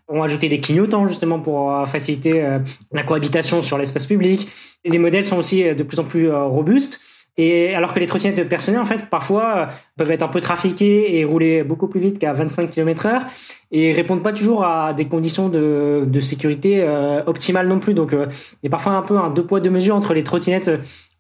ont 0.08 0.24
ajouté 0.24 0.43
des 0.50 0.60
clignotants 0.60 1.08
justement 1.08 1.40
pour 1.40 1.88
faciliter 1.88 2.60
la 2.92 3.04
cohabitation 3.04 3.62
sur 3.62 3.78
l'espace 3.78 4.06
public. 4.06 4.50
les 4.86 5.00
modèles 5.00 5.24
sont 5.24 5.38
aussi 5.38 5.64
de 5.64 5.84
plus 5.84 6.00
en 6.00 6.04
plus 6.04 6.32
robustes. 6.32 7.00
Et 7.36 7.74
alors 7.74 7.94
que 7.94 8.00
les 8.00 8.06
trottinettes 8.06 8.48
personnelles, 8.48 8.82
en 8.82 8.86
fait, 8.86 9.10
parfois 9.10 9.70
peuvent 9.98 10.12
être 10.12 10.22
un 10.22 10.28
peu 10.28 10.40
trafiquées 10.40 11.18
et 11.18 11.26
rouler 11.26 11.64
beaucoup 11.64 11.88
plus 11.88 12.00
vite 12.00 12.20
qu'à 12.20 12.32
25 12.32 12.70
km/h 12.70 13.24
et 13.72 13.92
répondent 13.92 14.22
pas 14.22 14.34
toujours 14.34 14.64
à 14.64 14.94
des 14.94 15.06
conditions 15.06 15.50
de, 15.50 16.04
de 16.06 16.20
sécurité 16.20 16.88
optimales 17.26 17.68
non 17.68 17.80
plus. 17.80 17.96
Donc, 17.96 18.12
il 18.14 18.64
y 18.64 18.68
a 18.68 18.70
parfois 18.70 18.94
un 18.94 19.02
peu 19.02 19.18
un 19.18 19.32
deux 19.32 19.46
poids 19.46 19.62
deux 19.62 19.72
mesures 19.72 19.96
entre 19.96 20.14
les 20.14 20.24
trottinettes 20.24 20.70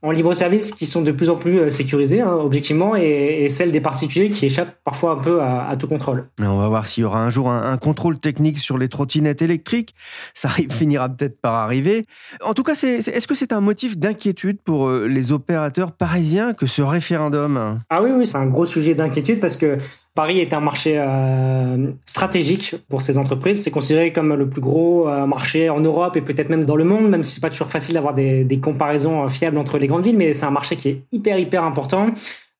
en 0.04 0.12
libre 0.12 0.34
service 0.34 0.72
qui 0.72 0.86
sont 0.86 1.02
de 1.02 1.12
plus 1.12 1.30
en 1.30 1.38
plus 1.38 1.60
euh, 1.60 1.70
sécurisées, 1.70 2.22
hein, 2.22 2.34
objectivement, 2.34 2.96
et, 2.96 3.48
celles 3.50 3.72
des 3.72 3.80
particuliers 3.80 4.30
qui 4.30 4.46
échappent 4.46 4.76
parfois 4.84 5.12
un 5.12 5.24
peu 5.24 5.42
à, 5.42 5.74
tout 5.80 5.88
contrôle. 5.88 6.28
On 6.40 6.60
va 6.60 6.68
voir 6.68 6.86
s'il 6.86 7.02
y 7.02 7.06
aura 7.06 7.24
un 7.24 7.30
jour 7.30 7.50
un, 7.50 7.78
contrôle 7.78 8.20
technique 8.20 8.60
sur 8.60 8.78
les 8.78 8.90
trottinettes 8.90 9.42
électriques. 9.42 9.96
Ça 10.34 10.50
finira 10.50 11.10
peut-être 11.10 11.40
par 11.40 11.56
arriver. 11.56 12.06
En 12.44 12.54
tout 12.54 12.64
cas, 12.64 12.74
est-ce 12.74 13.28
que 13.28 13.36
c'est 13.36 13.54
un 13.54 13.62
motif 13.62 13.98
d'inquiétude 13.98 14.60
pour 14.62 14.88
euh, 14.88 15.08
les 15.08 15.32
opérateurs 15.32 15.94
parisiens 15.94 16.54
que 16.54 16.68
ce 16.68 16.82
référendum? 16.82 17.80
Ah 17.90 18.02
oui, 18.04 18.12
oui, 18.16 18.26
c'est 18.26 18.38
un 18.38 18.48
gros 18.48 18.66
sujet 18.66 18.96
d'inquiétude 18.96 19.40
parce 19.40 19.56
que 19.56 19.78
Paris 20.16 20.40
est 20.40 20.54
un 20.54 20.60
marché 20.60 20.94
euh, 20.98 21.92
stratégique 22.06 22.76
pour 22.88 23.02
ces 23.02 23.18
entreprises. 23.18 23.64
C'est 23.64 23.72
considéré 23.72 24.14
comme 24.14 24.36
le 24.36 24.48
plus 24.48 24.62
gros 24.62 25.10
euh, 25.10 25.26
marché 25.26 25.72
en 25.72 25.80
Europe 25.80 26.16
et 26.16 26.22
peut-être 26.22 26.50
même 26.50 26.66
dans 26.66 26.76
le 26.76 26.84
monde, 26.84 27.10
même 27.10 27.24
si 27.24 27.36
c'est 27.36 27.42
pas 27.42 27.50
toujours 27.50 27.70
facile 27.70 27.96
d'avoir 27.96 28.14
des, 28.14 28.44
des, 28.44 28.60
comparaisons 28.60 29.24
euh, 29.24 29.28
fiables 29.28 29.58
entre 29.58 29.80
les 29.80 29.88
grandes 29.88 30.04
villes, 30.04 30.18
mais 30.18 30.32
c'est 30.34 30.46
un 30.46 30.52
marché 30.52 30.76
qui 30.76 30.90
est 30.90 31.02
hyper 31.12 31.40
hyper 31.40 31.64
important. 31.64 32.10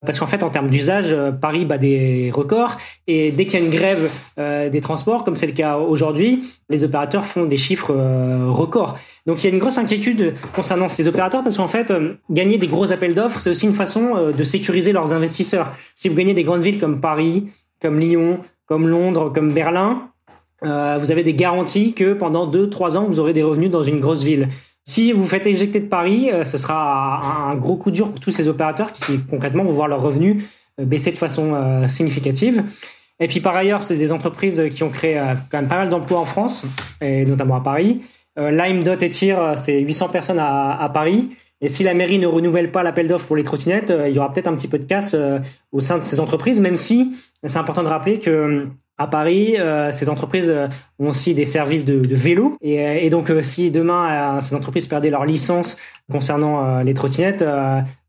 Parce 0.06 0.20
qu'en 0.20 0.26
fait, 0.26 0.44
en 0.44 0.50
termes 0.50 0.70
d'usage, 0.70 1.14
euh, 1.14 1.32
Paris 1.32 1.66
bat 1.66 1.78
des 1.78 2.30
records. 2.34 2.78
Et 3.08 3.32
dès 3.32 3.46
qu'il 3.46 3.60
y 3.60 3.64
a 3.64 3.66
une 3.66 3.72
grève 3.72 4.10
euh, 4.38 4.70
des 4.70 4.82
transports, 4.82 5.24
comme 5.24 5.36
c'est 5.36 5.48
le 5.48 5.54
cas 5.54 5.78
aujourd'hui, 5.78 6.44
les 6.70 6.84
opérateurs 6.84 7.26
font 7.26 7.46
des 7.46 7.58
chiffres 7.58 7.94
euh, 7.96 8.50
records. 8.50 8.98
Donc 9.26 9.42
il 9.44 9.48
y 9.48 9.52
a 9.52 9.54
une 9.54 9.60
grosse 9.60 9.78
inquiétude 9.78 10.34
concernant 10.54 10.88
ces 10.88 11.08
opérateurs 11.08 11.44
parce 11.44 11.58
qu'en 11.58 11.68
fait, 11.68 11.94
gagner 12.30 12.58
des 12.58 12.68
gros 12.68 12.92
appels 12.92 13.16
d'offres, 13.16 13.40
c'est 13.40 13.50
aussi 13.50 13.66
une 13.66 13.74
façon 13.74 14.32
de 14.38 14.44
sécuriser 14.44 14.92
leurs 14.92 15.14
investisseurs. 15.14 15.72
Si 15.96 16.10
vous 16.10 16.16
gagnez 16.16 16.34
des 16.34 16.44
grandes 16.44 16.62
villes 16.62 16.80
comme 16.80 17.00
Paris, 17.00 17.48
comme 17.82 18.00
Lyon, 18.00 18.40
comme 18.66 18.90
Londres, 18.90 19.32
comme 19.34 19.54
Berlin, 19.54 20.10
vous 20.62 21.12
avez 21.12 21.24
des 21.24 21.34
garanties 21.34 21.94
que 21.94 22.14
pendant 22.14 22.52
2-3 22.52 22.98
ans, 22.98 23.06
vous 23.06 23.20
aurez 23.20 23.32
des 23.32 23.44
revenus 23.44 23.72
dans 23.72 23.84
une 23.84 24.02
grosse 24.02 24.24
ville. 24.24 24.50
Si 24.86 25.14
vous 25.14 25.24
faites 25.24 25.48
éjecter 25.48 25.80
de 25.80 25.88
Paris, 25.88 26.30
euh, 26.32 26.44
ce 26.44 26.58
sera 26.58 27.50
un 27.50 27.56
gros 27.56 27.78
coup 27.78 27.90
dur 27.90 28.12
pour 28.12 28.20
tous 28.20 28.32
ces 28.32 28.50
opérateurs 28.50 28.92
qui 28.92 29.18
concrètement 29.30 29.64
vont 29.64 29.72
voir 29.72 29.88
leurs 29.88 30.02
revenus 30.02 30.44
euh, 30.80 30.86
baisser 30.86 31.12
de 31.12 31.18
façon 31.18 31.54
euh, 31.54 31.88
significative. 31.88 32.66
Et 33.20 33.28
puis 33.28 33.40
par 33.40 33.56
ailleurs, 33.56 33.82
c'est 33.82 33.96
des 33.96 34.12
entreprises 34.12 34.62
qui 34.72 34.84
ont 34.84 34.90
créé 34.90 35.16
quand 35.50 35.60
même 35.60 35.70
pas 35.70 35.78
mal 35.78 35.88
d'emplois 35.88 36.20
en 36.20 36.26
France, 36.26 36.66
et 37.00 37.26
notamment 37.26 37.56
à 37.56 37.62
Paris. 37.62 38.02
Lime, 38.36 38.84
Dot 38.84 39.02
et 39.04 39.10
Tir, 39.12 39.54
c'est 39.56 39.80
800 39.80 40.10
personnes 40.10 40.40
à, 40.40 40.90
Paris. 40.92 41.30
Et 41.62 41.68
si 41.68 41.84
la 41.84 41.94
mairie 41.94 42.18
ne 42.18 42.26
renouvelle 42.26 42.72
pas 42.72 42.82
l'appel 42.82 43.08
d'offres 43.08 43.28
pour 43.28 43.36
les 43.36 43.44
trottinettes, 43.44 43.94
il 44.08 44.14
y 44.14 44.18
aura 44.18 44.34
peut-être 44.34 44.48
un 44.48 44.56
petit 44.56 44.68
peu 44.68 44.80
de 44.80 44.84
casse 44.84 45.16
au 45.72 45.80
sein 45.80 46.00
de 46.00 46.04
ces 46.04 46.20
entreprises, 46.20 46.60
même 46.60 46.76
si 46.76 47.16
c'est 47.46 47.60
important 47.60 47.84
de 47.84 47.88
rappeler 47.88 48.18
que 48.18 48.68
à 48.98 49.08
Paris, 49.08 49.56
euh, 49.58 49.92
ces 49.92 50.08
entreprises 50.08 50.50
euh, 50.50 50.68
ont 51.00 51.10
aussi 51.10 51.34
des 51.34 51.46
services 51.46 51.86
de, 51.86 52.00
de 52.06 52.16
vélo. 52.16 52.56
Et, 52.62 52.80
euh, 52.80 53.10
donc, 53.10 53.32
si 53.42 53.72
demain, 53.72 54.40
ces 54.42 54.56
entreprises 54.56 54.88
perdaient 54.88 55.10
leur 55.10 55.26
licence 55.26 55.78
concernant 56.12 56.82
les 56.82 56.94
trottinettes, 56.94 57.44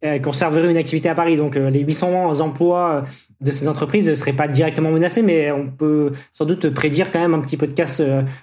elles 0.00 0.22
conserveraient 0.22 0.70
une 0.70 0.76
activité 0.76 1.08
à 1.08 1.14
Paris. 1.14 1.36
Donc 1.36 1.54
les 1.54 1.80
800 1.80 2.40
emplois 2.40 3.04
de 3.40 3.50
ces 3.50 3.68
entreprises 3.68 4.08
ne 4.08 4.14
seraient 4.14 4.32
pas 4.32 4.48
directement 4.48 4.90
menacés, 4.90 5.22
mais 5.22 5.52
on 5.52 5.70
peut 5.70 6.12
sans 6.32 6.44
doute 6.44 6.70
prédire 6.70 7.12
quand 7.12 7.20
même 7.20 7.34
un 7.34 7.40
petit 7.40 7.56
peu 7.56 7.66
de 7.66 7.72
casse 7.72 8.02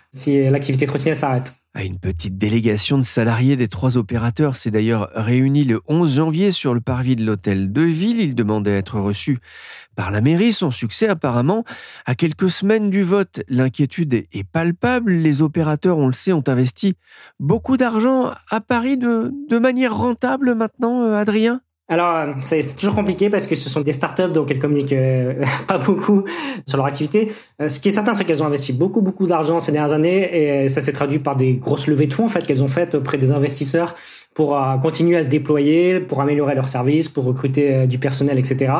si 0.09 0.49
l'activité 0.49 0.85
trottinette 0.85 1.17
s'arrête. 1.17 1.53
Une 1.79 1.99
petite 1.99 2.37
délégation 2.37 2.97
de 2.97 3.03
salariés 3.03 3.55
des 3.55 3.69
trois 3.69 3.97
opérateurs 3.97 4.57
s'est 4.57 4.71
d'ailleurs 4.71 5.09
réunie 5.15 5.63
le 5.63 5.79
11 5.87 6.15
janvier 6.15 6.51
sur 6.51 6.73
le 6.73 6.81
parvis 6.81 7.15
de 7.15 7.25
l'hôtel 7.25 7.71
de 7.71 7.81
ville. 7.81 8.19
Ils 8.19 8.35
demandaient 8.35 8.73
à 8.73 8.77
être 8.77 8.99
reçus 8.99 9.39
par 9.95 10.11
la 10.11 10.19
mairie. 10.19 10.51
Son 10.51 10.69
succès, 10.69 11.07
apparemment, 11.07 11.63
à 12.05 12.13
quelques 12.13 12.49
semaines 12.49 12.89
du 12.89 13.03
vote, 13.03 13.41
l'inquiétude 13.47 14.13
est 14.13 14.43
palpable. 14.43 15.13
Les 15.13 15.41
opérateurs, 15.41 15.97
on 15.97 16.07
le 16.07 16.13
sait, 16.13 16.33
ont 16.33 16.43
investi 16.45 16.95
beaucoup 17.39 17.77
d'argent 17.77 18.33
à 18.49 18.59
Paris 18.59 18.97
de, 18.97 19.31
de 19.51 19.59
manière 19.59 19.95
rentable 19.95 20.55
maintenant, 20.55 21.03
euh, 21.03 21.15
Adrien? 21.15 21.61
Alors, 21.89 22.35
c'est 22.41 22.63
toujours 22.77 22.95
compliqué 22.95 23.29
parce 23.29 23.47
que 23.47 23.55
ce 23.57 23.69
sont 23.69 23.81
des 23.81 23.91
startups, 23.91 24.31
donc 24.31 24.49
elles 24.49 24.59
communiquent 24.59 24.93
euh, 24.93 25.43
pas 25.67 25.77
beaucoup 25.77 26.23
sur 26.65 26.77
leur 26.77 26.85
activité. 26.85 27.33
Euh, 27.61 27.67
ce 27.67 27.81
qui 27.81 27.89
est 27.89 27.91
certain, 27.91 28.13
c'est 28.13 28.23
qu'elles 28.23 28.41
ont 28.41 28.45
investi 28.45 28.71
beaucoup, 28.71 29.01
beaucoup 29.01 29.27
d'argent 29.27 29.59
ces 29.59 29.73
dernières 29.73 29.91
années 29.91 30.63
et 30.63 30.69
ça 30.69 30.79
s'est 30.79 30.93
traduit 30.93 31.19
par 31.19 31.35
des 31.35 31.55
grosses 31.55 31.87
levées 31.87 32.07
de 32.07 32.13
fonds 32.13 32.25
en 32.25 32.29
fait 32.29 32.47
qu'elles 32.47 32.63
ont 32.63 32.69
faites 32.69 32.95
auprès 32.95 33.17
des 33.17 33.31
investisseurs 33.31 33.95
pour 34.33 34.57
continuer 34.81 35.17
à 35.17 35.23
se 35.23 35.27
déployer, 35.27 35.99
pour 35.99 36.21
améliorer 36.21 36.55
leurs 36.55 36.69
services, 36.69 37.09
pour 37.09 37.25
recruter 37.25 37.85
du 37.87 37.99
personnel, 37.99 38.39
etc. 38.39 38.71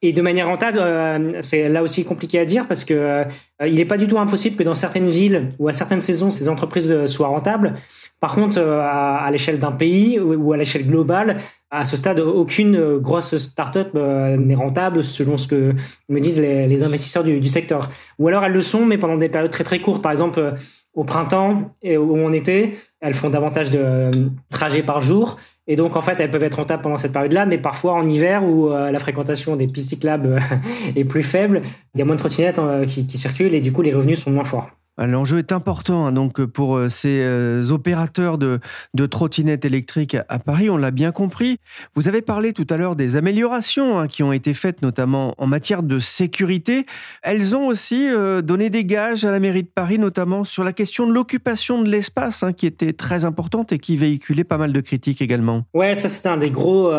Et 0.00 0.12
de 0.12 0.22
manière 0.22 0.46
rentable, 0.46 1.38
c'est 1.40 1.68
là 1.68 1.82
aussi 1.82 2.04
compliqué 2.04 2.38
à 2.38 2.44
dire 2.44 2.68
parce 2.68 2.84
que 2.84 3.24
il 3.66 3.74
n'est 3.74 3.84
pas 3.84 3.96
du 3.96 4.06
tout 4.06 4.18
impossible 4.18 4.54
que 4.54 4.62
dans 4.62 4.74
certaines 4.74 5.08
villes 5.08 5.50
ou 5.58 5.66
à 5.66 5.72
certaines 5.72 6.00
saisons, 6.00 6.30
ces 6.30 6.48
entreprises 6.48 7.06
soient 7.06 7.26
rentables. 7.26 7.74
Par 8.20 8.32
contre, 8.32 8.60
à, 8.60 9.28
l'échelle 9.32 9.58
d'un 9.58 9.72
pays 9.72 10.20
ou 10.20 10.52
à 10.52 10.56
l'échelle 10.56 10.86
globale, 10.86 11.38
à 11.70 11.84
ce 11.84 11.96
stade, 11.96 12.20
aucune 12.20 12.76
euh, 12.76 12.98
grosse 12.98 13.36
start-up 13.36 13.90
euh, 13.94 14.36
n'est 14.38 14.54
rentable 14.54 15.02
selon 15.02 15.36
ce 15.36 15.46
que 15.46 15.74
me 16.08 16.18
disent 16.18 16.40
les, 16.40 16.82
investisseurs 16.82 17.24
du, 17.24 17.48
secteur. 17.48 17.90
Ou 18.18 18.28
alors 18.28 18.44
elles 18.44 18.52
le 18.52 18.62
sont, 18.62 18.86
mais 18.86 18.96
pendant 18.96 19.16
des 19.16 19.28
périodes 19.28 19.50
très 19.50 19.64
très 19.64 19.80
courtes. 19.80 20.02
Par 20.02 20.10
exemple, 20.10 20.40
euh, 20.40 20.52
au 20.94 21.04
printemps 21.04 21.74
et 21.82 21.98
où 21.98 22.16
on 22.16 22.32
était, 22.32 22.78
elles 23.00 23.14
font 23.14 23.28
davantage 23.28 23.70
de 23.70 24.30
trajets 24.50 24.82
par 24.82 25.02
jour. 25.02 25.36
Et 25.68 25.76
donc, 25.76 25.96
en 25.96 26.00
fait, 26.00 26.18
elles 26.18 26.30
peuvent 26.30 26.42
être 26.42 26.56
rentables 26.56 26.82
pendant 26.82 26.96
cette 26.96 27.12
période-là, 27.12 27.46
mais 27.46 27.58
parfois 27.58 27.92
en 27.92 28.08
hiver 28.08 28.42
où 28.42 28.70
la 28.70 28.98
fréquentation 28.98 29.54
des 29.54 29.68
pistes 29.68 29.90
cyclables 29.90 30.40
est 30.96 31.04
plus 31.04 31.22
faible, 31.22 31.62
il 31.94 31.98
y 31.98 32.02
a 32.02 32.06
moins 32.06 32.14
de 32.14 32.20
trottinettes 32.20 32.60
qui, 32.86 33.06
qui 33.06 33.18
circulent 33.18 33.54
et 33.54 33.60
du 33.60 33.70
coup, 33.70 33.82
les 33.82 33.92
revenus 33.92 34.18
sont 34.18 34.30
moins 34.30 34.44
forts. 34.44 34.70
L'enjeu 35.06 35.38
est 35.38 35.52
important 35.52 36.06
hein, 36.06 36.12
donc 36.12 36.44
pour 36.44 36.76
euh, 36.76 36.88
ces 36.88 37.20
euh, 37.22 37.70
opérateurs 37.70 38.36
de, 38.36 38.58
de 38.94 39.06
trottinettes 39.06 39.64
électriques 39.64 40.16
à 40.28 40.38
Paris, 40.40 40.70
on 40.70 40.76
l'a 40.76 40.90
bien 40.90 41.12
compris. 41.12 41.58
Vous 41.94 42.08
avez 42.08 42.20
parlé 42.20 42.52
tout 42.52 42.66
à 42.68 42.76
l'heure 42.76 42.96
des 42.96 43.16
améliorations 43.16 44.00
hein, 44.00 44.08
qui 44.08 44.24
ont 44.24 44.32
été 44.32 44.54
faites 44.54 44.82
notamment 44.82 45.34
en 45.38 45.46
matière 45.46 45.84
de 45.84 46.00
sécurité. 46.00 46.84
Elles 47.22 47.54
ont 47.54 47.68
aussi 47.68 48.08
euh, 48.08 48.42
donné 48.42 48.70
des 48.70 48.84
gages 48.84 49.24
à 49.24 49.30
la 49.30 49.38
mairie 49.38 49.62
de 49.62 49.70
Paris, 49.72 50.00
notamment 50.00 50.42
sur 50.42 50.64
la 50.64 50.72
question 50.72 51.06
de 51.06 51.12
l'occupation 51.12 51.80
de 51.80 51.88
l'espace, 51.88 52.42
hein, 52.42 52.52
qui 52.52 52.66
était 52.66 52.92
très 52.92 53.24
importante 53.24 53.70
et 53.72 53.78
qui 53.78 53.96
véhiculait 53.96 54.42
pas 54.42 54.58
mal 54.58 54.72
de 54.72 54.80
critiques 54.80 55.22
également. 55.22 55.64
Ouais, 55.74 55.94
ça 55.94 56.08
c'était 56.08 56.28
un 56.28 56.38
des 56.38 56.50
gros 56.50 56.90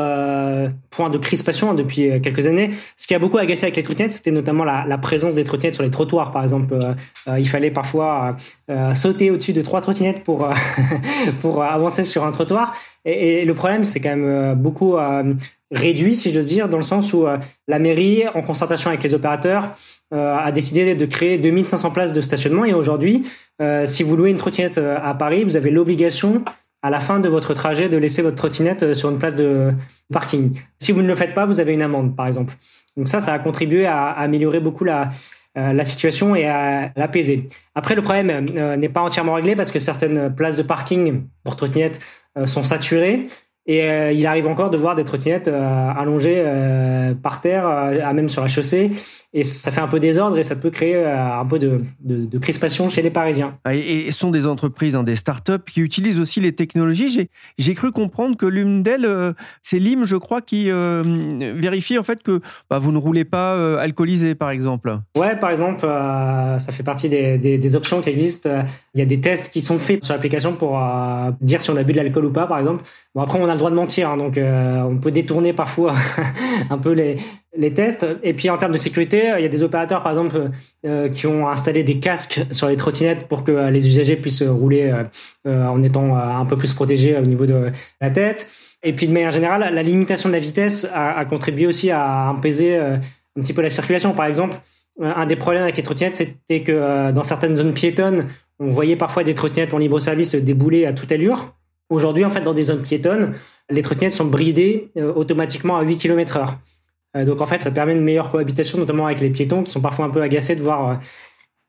points 0.89 1.09
de 1.09 1.17
crispation 1.17 1.73
depuis 1.73 2.21
quelques 2.21 2.45
années. 2.45 2.71
Ce 2.95 3.07
qui 3.07 3.15
a 3.15 3.19
beaucoup 3.19 3.37
agacé 3.37 3.65
avec 3.65 3.75
les 3.75 3.83
trottinettes, 3.83 4.11
c'était 4.11 4.31
notamment 4.31 4.63
la, 4.63 4.85
la, 4.85 4.97
présence 4.97 5.33
des 5.33 5.43
trottinettes 5.43 5.75
sur 5.75 5.83
les 5.83 5.91
trottoirs, 5.91 6.31
par 6.31 6.43
exemple. 6.43 6.75
il 7.37 7.47
fallait 7.47 7.71
parfois 7.71 7.88
fois 7.89 8.35
euh, 8.69 8.93
sauter 8.93 9.31
au-dessus 9.31 9.53
de 9.53 9.61
trois 9.61 9.81
trottinettes 9.81 10.23
pour, 10.23 10.45
euh, 10.45 10.53
pour 11.41 11.63
avancer 11.63 12.03
sur 12.03 12.25
un 12.25 12.31
trottoir. 12.31 12.75
Et, 13.05 13.45
le 13.45 13.53
problème, 13.53 13.83
c'est 13.83 13.99
quand 13.99 14.09
même 14.09 14.25
euh, 14.25 14.55
beaucoup 14.55 14.97
réduit, 15.71 16.15
si 16.15 16.31
j'ose 16.31 16.47
dire, 16.47 16.69
dans 16.69 16.77
le 16.77 16.83
sens 16.83 17.13
où 17.13 17.25
la 17.67 17.79
mairie, 17.79 18.23
en 18.33 18.41
concertation 18.41 18.89
avec 18.89 19.03
les 19.03 19.13
opérateurs, 19.13 19.71
a 20.11 20.51
décidé 20.51 20.95
de 20.95 21.05
créer 21.05 21.37
2500 21.37 21.91
places 21.91 22.13
de 22.13 22.21
stationnement. 22.21 22.65
Et 22.65 22.73
aujourd'hui, 22.73 23.23
si 23.85 24.01
vous 24.01 24.17
louez 24.17 24.31
une 24.31 24.37
trottinette 24.37 24.79
à 24.79 25.13
Paris, 25.13 25.43
vous 25.43 25.57
avez 25.57 25.69
l'obligation 25.69 26.43
à 26.81 26.89
la 26.89 26.99
fin 26.99 27.19
de 27.19 27.29
votre 27.29 27.53
trajet 27.53 27.87
de 27.87 27.97
laisser 27.97 28.23
votre 28.23 28.35
trottinette 28.35 28.95
sur 28.95 29.11
une 29.11 29.19
place 29.19 29.35
de 29.35 29.71
parking. 30.11 30.57
Si 30.79 30.91
vous 30.91 31.03
ne 31.03 31.07
le 31.07 31.13
faites 31.13 31.35
pas, 31.35 31.45
vous 31.45 31.59
avez 31.59 31.73
une 31.73 31.83
amende, 31.83 32.15
par 32.15 32.25
exemple. 32.25 32.55
Donc 32.97 33.07
ça, 33.07 33.19
ça 33.19 33.33
a 33.33 33.39
contribué 33.39 33.85
à 33.85 34.07
améliorer 34.09 34.59
beaucoup 34.59 34.85
la, 34.85 35.03
euh, 35.03 35.05
la 35.55 35.83
situation 35.83 36.35
et 36.35 36.45
à 36.45 36.91
l'apaiser. 36.95 37.49
Après, 37.75 37.95
le 37.95 38.01
problème 38.01 38.29
euh, 38.29 38.75
n'est 38.75 38.89
pas 38.89 39.01
entièrement 39.01 39.33
réglé 39.33 39.55
parce 39.55 39.71
que 39.71 39.79
certaines 39.79 40.33
places 40.33 40.57
de 40.57 40.63
parking 40.63 41.23
pour 41.43 41.55
trottinettes 41.55 41.99
euh, 42.37 42.45
sont 42.45 42.63
saturées 42.63 43.27
et 43.65 43.83
euh, 43.83 44.11
il 44.11 44.25
arrive 44.25 44.47
encore 44.47 44.71
de 44.71 44.77
voir 44.77 44.95
des 44.95 45.03
trottinettes 45.03 45.47
euh, 45.47 45.91
allongées 45.95 46.41
euh, 46.43 47.13
par 47.13 47.39
terre, 47.39 47.67
à 47.67 48.13
même 48.13 48.27
sur 48.27 48.41
la 48.41 48.47
chaussée. 48.47 48.89
Et 49.31 49.43
ça 49.43 49.69
fait 49.69 49.81
un 49.81 49.87
peu 49.87 49.99
désordre 49.99 50.39
et 50.39 50.43
ça 50.43 50.55
peut 50.55 50.71
créer 50.71 51.05
un 51.05 51.45
peu 51.45 51.59
de, 51.59 51.77
de, 52.01 52.39
crispation 52.39 52.89
chez 52.89 53.03
les 53.03 53.11
Parisiens. 53.11 53.59
Ah, 53.63 53.75
et, 53.75 54.11
ce 54.11 54.17
sont 54.17 54.31
des 54.31 54.47
entreprises, 54.47 54.95
hein, 54.95 55.03
des 55.03 55.15
startups 55.15 55.63
qui 55.71 55.81
utilisent 55.81 56.19
aussi 56.19 56.39
les 56.39 56.55
technologies. 56.55 57.29
J'ai 57.59 57.73
cru 57.75 57.91
comprendre 57.91 58.35
que 58.37 58.47
l'une 58.47 58.81
d'elles, 58.81 59.07
c'est 59.61 59.77
LIM, 59.77 60.03
je 60.03 60.15
crois, 60.15 60.41
qui 60.41 60.71
vérifie 60.71 61.99
en 61.99 62.03
fait 62.03 62.23
que 62.23 62.41
bah, 62.71 62.79
vous 62.79 62.91
ne 62.91 62.97
roulez 62.97 63.23
pas 63.23 63.79
alcoolisé, 63.79 64.33
par 64.33 64.49
exemple. 64.49 64.97
Ouais, 65.15 65.35
par 65.35 65.51
exemple, 65.51 65.81
ça 65.81 66.71
fait 66.71 66.81
partie 66.81 67.07
des, 67.07 67.37
des, 67.37 67.59
des, 67.59 67.75
options 67.75 68.01
qui 68.01 68.09
existent. 68.09 68.49
Il 68.95 68.99
y 68.99 69.03
a 69.03 69.05
des 69.05 69.21
tests 69.21 69.53
qui 69.53 69.61
sont 69.61 69.77
faits 69.77 70.03
sur 70.03 70.15
l'application 70.15 70.53
pour 70.53 70.81
dire 71.39 71.61
si 71.61 71.69
on 71.69 71.77
a 71.77 71.83
bu 71.83 71.93
de 71.93 71.97
l'alcool 71.97 72.25
ou 72.25 72.31
pas, 72.31 72.47
par 72.47 72.57
exemple. 72.57 72.83
Bon, 73.15 73.21
après, 73.21 73.39
on 73.39 73.49
a 73.49 73.53
le 73.53 73.57
droit 73.57 73.71
de 73.71 73.75
mentir, 73.75 74.11
hein, 74.11 74.17
donc 74.17 74.37
euh, 74.37 74.81
on 74.83 74.97
peut 74.97 75.09
détourner 75.09 75.51
parfois 75.51 75.95
un 76.69 76.77
peu 76.77 76.91
les, 76.91 77.17
les 77.57 77.73
tests. 77.73 78.05
Et 78.21 78.33
puis 78.33 78.51
en 78.51 78.57
termes 78.57 78.71
de 78.71 78.77
sécurité, 78.77 79.33
il 79.35 79.41
y 79.41 79.45
a 79.45 79.49
des 79.49 79.63
opérateurs, 79.63 80.03
par 80.03 80.11
exemple, 80.11 80.51
euh, 80.85 81.09
qui 81.09 81.25
ont 81.25 81.49
installé 81.49 81.83
des 81.83 81.99
casques 81.99 82.41
sur 82.51 82.67
les 82.67 82.77
trottinettes 82.77 83.27
pour 83.27 83.43
que 83.43 83.69
les 83.69 83.87
usagers 83.87 84.15
puissent 84.15 84.43
rouler 84.43 84.93
euh, 85.47 85.65
en 85.65 85.81
étant 85.81 86.15
un 86.15 86.45
peu 86.45 86.55
plus 86.55 86.71
protégés 86.73 87.17
au 87.17 87.23
niveau 87.23 87.47
de 87.47 87.71
la 87.99 88.11
tête. 88.11 88.47
Et 88.83 88.93
puis 88.93 89.07
de 89.07 89.11
manière 89.11 89.31
générale, 89.31 89.73
la 89.73 89.83
limitation 89.83 90.29
de 90.29 90.33
la 90.35 90.39
vitesse 90.39 90.87
a, 90.93 91.17
a 91.17 91.25
contribué 91.25 91.65
aussi 91.65 91.89
à 91.89 92.29
apaiser 92.29 92.77
un 92.77 93.01
petit 93.41 93.53
peu 93.53 93.63
la 93.63 93.69
circulation. 93.69 94.13
Par 94.13 94.27
exemple, 94.27 94.55
un 95.01 95.25
des 95.25 95.35
problèmes 95.35 95.63
avec 95.63 95.77
les 95.77 95.83
trottinettes, 95.83 96.15
c'était 96.15 96.61
que 96.61 97.11
dans 97.11 97.23
certaines 97.23 97.55
zones 97.55 97.73
piétonnes, 97.73 98.27
on 98.59 98.67
voyait 98.67 98.95
parfois 98.95 99.23
des 99.23 99.33
trottinettes 99.33 99.73
en 99.73 99.79
libre 99.79 99.99
service 99.99 100.35
débouler 100.35 100.85
à 100.85 100.93
toute 100.93 101.11
allure. 101.11 101.55
Aujourd'hui, 101.89 102.23
en 102.23 102.29
fait, 102.29 102.41
dans 102.41 102.53
des 102.53 102.63
zones 102.63 102.83
piétonnes, 102.83 103.33
les 103.69 103.81
trottinettes 103.81 104.13
sont 104.13 104.25
bridées 104.25 104.91
euh, 104.97 105.13
automatiquement 105.13 105.77
à 105.77 105.83
8 105.83 105.97
km 105.97 106.37
heure. 106.37 106.53
Euh, 107.17 107.25
donc, 107.25 107.41
en 107.41 107.45
fait, 107.45 107.63
ça 107.63 107.71
permet 107.71 107.93
une 107.93 108.03
meilleure 108.03 108.29
cohabitation, 108.29 108.77
notamment 108.77 109.07
avec 109.07 109.19
les 109.19 109.29
piétons 109.29 109.63
qui 109.63 109.71
sont 109.71 109.81
parfois 109.81 110.05
un 110.05 110.09
peu 110.09 110.21
agacés 110.21 110.55
de 110.55 110.61
voir 110.61 110.99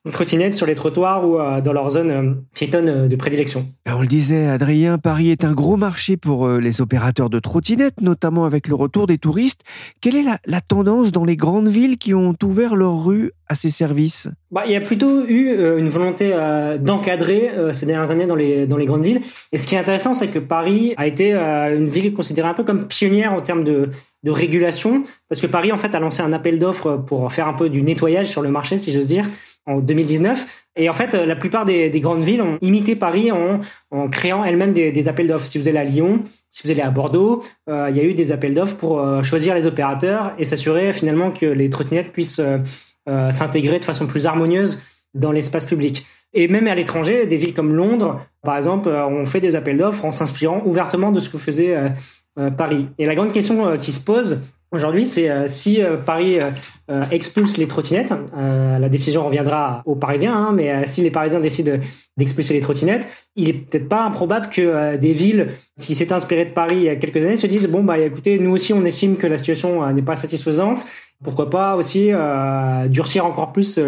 euh, 0.04 0.08
une 0.08 0.12
trottinette 0.12 0.54
sur 0.54 0.66
les 0.66 0.74
trottoirs 0.74 1.28
ou 1.28 1.38
dans 1.62 1.72
leur 1.72 1.90
zone 1.90 2.42
piétonne 2.54 3.08
de 3.08 3.16
prédilection. 3.16 3.66
On 3.86 4.00
le 4.00 4.06
disait, 4.06 4.46
Adrien, 4.46 4.98
Paris 4.98 5.30
est 5.30 5.44
un 5.44 5.52
gros 5.52 5.76
marché 5.76 6.16
pour 6.16 6.48
les 6.48 6.80
opérateurs 6.80 7.30
de 7.30 7.38
trottinettes, 7.38 8.00
notamment 8.00 8.44
avec 8.44 8.68
le 8.68 8.74
retour 8.74 9.06
des 9.06 9.18
touristes. 9.18 9.60
Quelle 10.00 10.16
est 10.16 10.22
la, 10.22 10.38
la 10.46 10.60
tendance 10.60 11.12
dans 11.12 11.24
les 11.24 11.36
grandes 11.36 11.68
villes 11.68 11.98
qui 11.98 12.14
ont 12.14 12.34
ouvert 12.42 12.76
leurs 12.76 13.04
rues 13.04 13.32
à 13.48 13.54
ces 13.54 13.70
services? 13.70 14.28
Bah, 14.50 14.62
Il 14.66 14.72
y 14.72 14.76
a 14.76 14.80
plutôt 14.80 15.26
eu 15.26 15.48
euh, 15.48 15.78
une 15.78 15.88
volonté 15.88 16.30
euh, 16.32 16.78
d'encadrer 16.78 17.50
euh, 17.50 17.72
ces 17.72 17.84
dernières 17.84 18.10
années 18.10 18.26
dans 18.26 18.36
les, 18.36 18.66
dans 18.66 18.76
les 18.76 18.86
grandes 18.86 19.04
villes. 19.04 19.20
Et 19.52 19.58
ce 19.58 19.66
qui 19.66 19.74
est 19.74 19.78
intéressant, 19.78 20.14
c'est 20.14 20.28
que 20.28 20.38
Paris 20.38 20.94
a 20.96 21.06
été 21.06 21.32
une 21.32 21.88
ville 21.88 22.12
considérée 22.14 22.48
un 22.48 22.54
peu 22.54 22.64
comme 22.64 22.86
pionnière 22.86 23.32
en 23.32 23.40
termes 23.40 23.64
de, 23.64 23.90
de 24.22 24.30
régulation, 24.30 25.02
parce 25.28 25.40
que 25.40 25.46
Paris, 25.46 25.72
en 25.72 25.76
fait, 25.76 25.94
a 25.94 26.00
lancé 26.00 26.22
un 26.22 26.32
appel 26.32 26.58
d'offres 26.58 26.96
pour 26.96 27.32
faire 27.32 27.48
un 27.48 27.54
peu 27.54 27.68
du 27.68 27.82
nettoyage 27.82 28.28
sur 28.28 28.42
le 28.42 28.50
marché, 28.50 28.78
si 28.78 28.92
j'ose 28.92 29.06
dire, 29.06 29.26
en 29.66 29.78
2019. 29.78 30.64
Et 30.76 30.88
en 30.88 30.92
fait, 30.92 31.14
la 31.14 31.36
plupart 31.36 31.64
des, 31.64 31.90
des 31.90 32.00
grandes 32.00 32.22
villes 32.22 32.42
ont 32.42 32.58
imité 32.62 32.96
Paris 32.96 33.30
en, 33.32 33.60
créant 34.08 34.44
elles-mêmes 34.44 34.72
des, 34.72 35.08
appels 35.08 35.26
d'offres. 35.26 35.46
Si 35.46 35.58
vous 35.58 35.68
allez 35.68 35.78
à 35.78 35.84
Lyon, 35.84 36.20
si 36.50 36.62
vous 36.64 36.70
allez 36.70 36.80
à 36.80 36.90
Bordeaux, 36.90 37.42
il 37.66 37.96
y 37.96 38.00
a 38.00 38.04
eu 38.04 38.14
des 38.14 38.32
appels 38.32 38.54
d'offres 38.54 38.76
pour 38.76 39.24
choisir 39.24 39.54
les 39.54 39.66
opérateurs 39.66 40.32
et 40.38 40.44
s'assurer 40.44 40.92
finalement 40.92 41.32
que 41.32 41.44
les 41.44 41.68
trottinettes 41.68 42.12
puissent 42.12 42.40
euh, 43.08 43.32
s'intégrer 43.32 43.78
de 43.80 43.84
façon 43.84 44.06
plus 44.06 44.26
harmonieuse 44.26 44.82
dans 45.14 45.32
l'espace 45.32 45.64
public. 45.64 46.06
Et 46.34 46.48
même 46.48 46.66
à 46.66 46.74
l'étranger, 46.74 47.26
des 47.26 47.38
villes 47.38 47.54
comme 47.54 47.74
Londres, 47.74 48.20
par 48.42 48.56
exemple, 48.56 48.88
euh, 48.88 49.06
ont 49.06 49.24
fait 49.24 49.40
des 49.40 49.56
appels 49.56 49.78
d'offres 49.78 50.04
en 50.04 50.12
s'inspirant 50.12 50.62
ouvertement 50.66 51.10
de 51.10 51.18
ce 51.18 51.30
que 51.30 51.38
faisait 51.38 51.74
euh, 52.38 52.50
Paris. 52.50 52.88
Et 52.98 53.06
la 53.06 53.14
grande 53.14 53.32
question 53.32 53.76
qui 53.78 53.92
se 53.92 54.04
pose, 54.04 54.44
Aujourd'hui, 54.72 55.04
c'est 55.04 55.28
euh, 55.28 55.48
si 55.48 55.82
euh, 55.82 55.96
Paris 55.96 56.38
euh, 56.38 57.02
expulse 57.10 57.56
les 57.56 57.66
trottinettes, 57.66 58.14
la 58.36 58.88
décision 58.88 59.24
reviendra 59.26 59.82
aux 59.84 59.96
Parisiens, 59.96 60.34
hein, 60.34 60.52
mais 60.54 60.86
si 60.86 61.02
les 61.02 61.10
Parisiens 61.10 61.40
décident 61.40 61.72
d'expulser 62.16 62.54
les 62.54 62.60
trottinettes, 62.60 63.06
il 63.36 63.48
est 63.48 63.52
peut-être 63.52 63.88
pas 63.88 64.04
improbable 64.04 64.48
que 64.48 64.96
des 64.96 65.12
villes 65.12 65.48
qui 65.80 65.94
s'étaient 65.94 66.12
inspirées 66.12 66.46
de 66.46 66.50
Paris 66.50 66.76
il 66.76 66.82
y 66.84 66.88
a 66.88 66.96
quelques 66.96 67.22
années 67.22 67.36
se 67.36 67.46
disent 67.46 67.68
bon 67.68 67.84
bah 67.84 67.98
écoutez, 67.98 68.38
nous 68.38 68.50
aussi 68.50 68.72
on 68.72 68.84
estime 68.84 69.16
que 69.16 69.26
la 69.26 69.36
situation 69.36 69.86
n'est 69.92 70.02
pas 70.02 70.14
satisfaisante. 70.14 70.84
Pourquoi 71.22 71.50
pas 71.50 71.76
aussi 71.76 72.10
durcir 72.88 73.26
encore 73.26 73.52
plus 73.52 73.78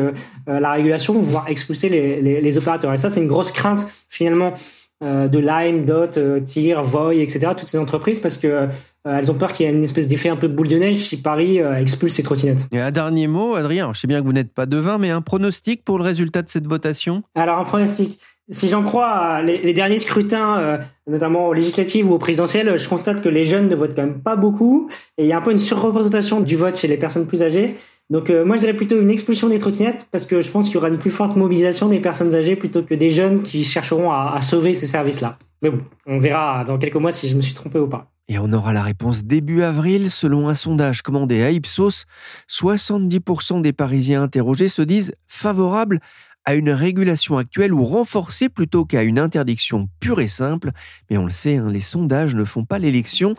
la 0.47 0.73
régulation, 0.73 1.15
voire 1.15 1.49
expulser 1.49 1.89
les, 1.89 2.21
les, 2.21 2.41
les 2.41 2.59
opérateurs. 2.59 2.93
Et 2.93 2.99
ça, 2.99 3.09
c'est 3.09 3.21
une 3.21 3.29
grosse 3.29 3.53
crainte 3.53 3.87
finalement 4.11 4.53
de 5.01 5.39
Lime, 5.39 5.85
Dot, 5.85 6.19
TIR, 6.45 6.83
Voy, 6.83 7.21
etc. 7.23 7.53
Toutes 7.57 7.69
ces 7.69 7.79
entreprises 7.79 8.21
parce 8.21 8.37
que 8.37 8.69
euh, 9.07 9.19
elles 9.19 9.31
ont 9.33 9.35
peur 9.35 9.53
qu'il 9.53 9.67
y 9.67 9.69
ait 9.69 9.73
une 9.73 9.83
espèce 9.83 10.07
d'effet 10.07 10.29
un 10.29 10.37
peu 10.37 10.47
de 10.47 10.55
boule 10.55 10.69
de 10.69 10.77
neige 10.77 10.95
si 10.95 11.21
Paris 11.21 11.61
euh, 11.61 11.75
expulse 11.75 12.15
ces 12.15 12.23
trottinettes. 12.23 12.69
Et 12.71 12.79
un 12.79 12.93
dernier 12.93 13.27
mot, 13.27 13.57
Adrien. 13.57 13.91
je 13.93 14.01
sais 14.01 14.07
bien 14.07 14.21
que 14.21 14.27
vous 14.27 14.33
n'êtes 14.33 14.55
pas 14.55 14.67
devin, 14.67 14.99
mais 14.99 15.11
un 15.11 15.23
pronostic 15.23 15.85
pour 15.85 15.99
le 15.99 16.05
résultat 16.05 16.43
de 16.43 16.49
cette 16.49 16.69
votation? 16.69 17.25
Alors, 17.35 17.59
un 17.59 17.65
pronostic. 17.65 18.21
Si 18.51 18.69
j'en 18.69 18.83
crois 18.83 19.43
les, 19.43 19.59
les, 19.59 19.73
derniers 19.73 19.99
scrutins, 19.99 20.59
euh, 20.59 20.79
notamment 21.09 21.49
aux 21.49 21.53
législatives 21.53 22.09
ou 22.11 22.15
aux 22.15 22.19
présidentielles, 22.19 22.77
je 22.77 22.89
constate 22.89 23.23
que 23.23 23.29
les 23.29 23.45
jeunes 23.45 23.69
ne 23.69 23.75
votent 23.75 23.95
quand 23.95 24.03
même 24.03 24.21
pas 24.21 24.37
beaucoup 24.37 24.89
et 25.17 25.25
il 25.25 25.29
y 25.29 25.33
a 25.33 25.39
un 25.39 25.41
peu 25.41 25.53
une 25.53 25.59
surreprésentation 25.59 26.41
du 26.41 26.57
vote 26.57 26.77
chez 26.77 26.89
les 26.89 26.97
personnes 26.97 27.27
plus 27.27 27.43
âgées. 27.43 27.77
Donc 28.11 28.31
moi 28.31 28.57
je 28.57 28.61
dirais 28.61 28.75
plutôt 28.75 29.01
une 29.01 29.11
expulsion 29.11 29.49
des 29.49 29.59
trottinettes 29.59 30.07
parce 30.11 30.27
que 30.27 30.43
je 30.43 30.51
pense 30.51 30.67
qu'il 30.67 30.75
y 30.75 30.79
aura 30.79 30.89
une 30.89 30.99
plus 30.99 31.11
forte 31.11 31.37
mobilisation 31.37 31.89
des 31.89 32.01
personnes 32.01 32.35
âgées 32.35 32.57
plutôt 32.57 32.83
que 32.83 32.95
des 32.95 33.11
jeunes 33.11 33.43
qui 33.43 33.65
chercheront 33.65 34.11
à, 34.11 34.35
à 34.37 34.43
sauver 34.43 34.75
ces 34.75 34.89
services-là. 34.89 35.39
Mais 35.63 35.71
bon, 35.71 35.83
on 36.07 36.19
verra 36.19 36.65
dans 36.65 36.79
quelques 36.79 36.97
mois 36.97 37.13
si 37.13 37.29
je 37.29 37.37
me 37.37 37.43
suis 37.43 37.55
trompé 37.55 37.79
ou 37.79 37.87
pas. 37.87 38.13
Et 38.29 38.39
on 38.39 38.53
aura 38.53 38.73
la 38.73 38.83
réponse 38.83 39.25
début 39.25 39.63
avril. 39.63 40.11
Selon 40.11 40.49
un 40.49 40.55
sondage 40.55 41.03
commandé 41.03 41.43
à 41.43 41.51
Ipsos, 41.51 42.07
70% 42.49 43.61
des 43.61 43.73
Parisiens 43.73 44.23
interrogés 44.23 44.69
se 44.69 44.83
disent 44.83 45.15
favorables 45.29 46.01
à 46.45 46.55
une 46.55 46.71
régulation 46.71 47.37
actuelle 47.37 47.73
ou 47.73 47.85
renforcée 47.85 48.49
plutôt 48.49 48.85
qu'à 48.85 49.03
une 49.03 49.19
interdiction 49.19 49.89
pure 50.01 50.21
et 50.21 50.29
simple. 50.29 50.73
Mais 51.11 51.17
on 51.17 51.25
le 51.25 51.31
sait, 51.31 51.57
hein, 51.57 51.71
les 51.71 51.81
sondages 51.81 52.35
ne 52.35 52.45
font 52.45 52.65
pas 52.65 52.79
l'élection. 52.79 53.35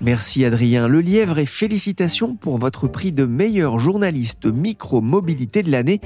Merci 0.00 0.44
Adrien 0.44 0.88
Lelièvre 0.88 1.38
et 1.38 1.46
félicitations 1.46 2.36
pour 2.36 2.58
votre 2.58 2.88
prix 2.88 3.12
de 3.12 3.24
meilleur 3.24 3.78
journaliste 3.78 4.46
micro-mobilité 4.46 5.62
de 5.62 5.70
l'année 5.70 6.00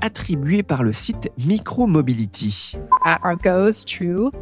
attribué 0.00 0.64
par 0.64 0.82
le 0.82 0.92
site 0.92 1.30
Micromobility. 1.38 2.76
goes 3.42 3.84
to 3.84 4.32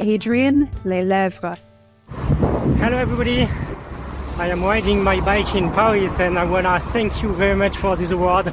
Adrien 0.00 0.68
Lelièvre. 0.84 1.56
Hello 2.78 2.98
everybody. 2.98 3.48
I 4.38 4.48
am 4.48 4.64
riding 4.64 5.02
my 5.04 5.20
bike 5.20 5.54
in 5.54 5.70
Paris 5.72 6.20
and 6.20 6.38
I 6.38 6.44
want 6.44 6.66
to 6.66 6.78
thank 6.78 7.22
you 7.22 7.32
very 7.34 7.54
much 7.54 7.76
for 7.76 7.96
this 7.96 8.10
award. 8.10 8.52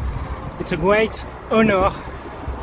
It's 0.60 0.72
a 0.72 0.78
great 0.78 1.26
honor 1.50 1.92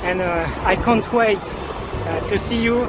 and 0.03 0.21
uh, 0.21 0.49
I 0.65 0.77
can't 0.77 1.13
wait 1.13 1.39
uh, 1.39 2.21
to 2.29 2.39
see 2.39 2.63
you 2.63 2.89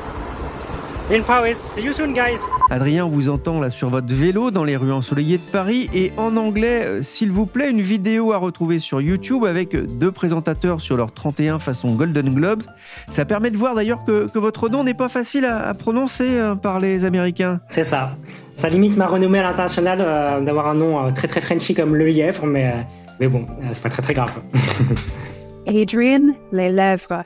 in 1.12 1.22
Paris. 1.22 1.56
See 1.56 1.82
you 1.84 1.94
soon 1.94 2.14
guys. 2.14 2.40
Adrien, 2.70 3.06
on 3.06 3.10
vous 3.10 3.30
entend 3.30 3.60
là 3.60 3.70
sur 3.70 3.90
votre 3.90 4.14
vélo 4.14 4.52
dans 4.52 4.64
les 4.64 4.76
rues 4.76 4.92
ensoleillées 4.92 5.38
de 5.38 5.52
Paris 5.52 5.90
et 5.94 6.12
en 6.18 6.36
anglais, 6.38 6.84
euh, 6.84 7.04
s'il 7.04 7.32
vous 7.32 7.46
plaît, 7.46 7.70
une 7.70 7.82
vidéo 7.82 8.34
à 8.34 8.38
retrouver 8.38 8.80
sur 8.80 9.02
YouTube 9.02 9.46
avec 9.46 9.76
deux 9.76 10.12
présentateurs 10.12 10.82
sur 10.82 10.98
leur 10.98 11.14
31 11.14 11.60
façon 11.60 11.96
Golden 11.96 12.34
Globes. 12.34 12.64
Ça 13.08 13.26
permet 13.26 13.52
de 13.52 13.58
voir 13.58 13.76
d'ailleurs 13.76 14.04
que, 14.06 14.30
que 14.30 14.40
votre 14.40 14.70
nom 14.70 14.84
n'est 14.84 14.94
pas 14.94 15.10
facile 15.10 15.46
à, 15.46 15.68
à 15.68 15.74
prononcer 15.74 16.28
euh, 16.28 16.56
par 16.56 16.80
les 16.80 17.06
Américains. 17.06 17.60
C'est 17.70 17.84
ça. 17.84 18.16
Ça 18.56 18.70
limite 18.70 18.98
ma 18.98 19.06
renommée 19.06 19.38
à 19.40 19.44
l'international 19.44 20.00
euh, 20.02 20.42
d'avoir 20.42 20.68
un 20.68 20.74
nom 20.74 21.06
euh, 21.06 21.12
très 21.12 21.28
très 21.28 21.42
Frenchy 21.42 21.76
comme 21.76 21.96
Le 21.96 22.08
Lièvre, 22.08 22.46
mais, 22.48 22.68
euh, 22.68 22.82
mais 23.20 23.28
bon, 23.28 23.46
euh, 23.50 23.68
c'est 23.72 23.84
pas 23.84 23.90
très 23.90 24.02
très 24.02 24.14
grave. 24.16 24.34
Adrien 25.68 26.34
Les 26.52 26.72
Lèvres. 26.72 27.24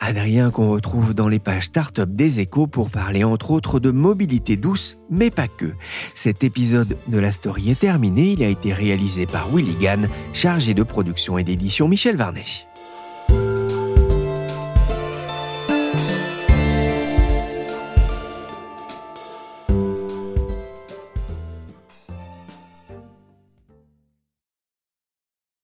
Adrien 0.00 0.50
qu'on 0.50 0.70
retrouve 0.70 1.14
dans 1.14 1.28
les 1.28 1.38
pages 1.38 1.64
Startup 1.64 2.10
des 2.10 2.40
échos 2.40 2.66
pour 2.66 2.90
parler 2.90 3.24
entre 3.24 3.50
autres 3.50 3.80
de 3.80 3.90
mobilité 3.90 4.56
douce, 4.56 4.98
mais 5.10 5.30
pas 5.30 5.48
que. 5.48 5.72
Cet 6.14 6.44
épisode 6.44 6.96
de 7.08 7.18
la 7.18 7.32
story 7.32 7.70
est 7.70 7.80
terminé, 7.80 8.32
il 8.32 8.42
a 8.42 8.48
été 8.48 8.72
réalisé 8.72 9.26
par 9.26 9.48
Willy 9.54 9.76
Gann, 9.76 10.08
chargé 10.32 10.74
de 10.74 10.82
production 10.82 11.38
et 11.38 11.44
d'édition 11.44 11.88
Michel 11.88 12.16
Varnet. 12.16 12.44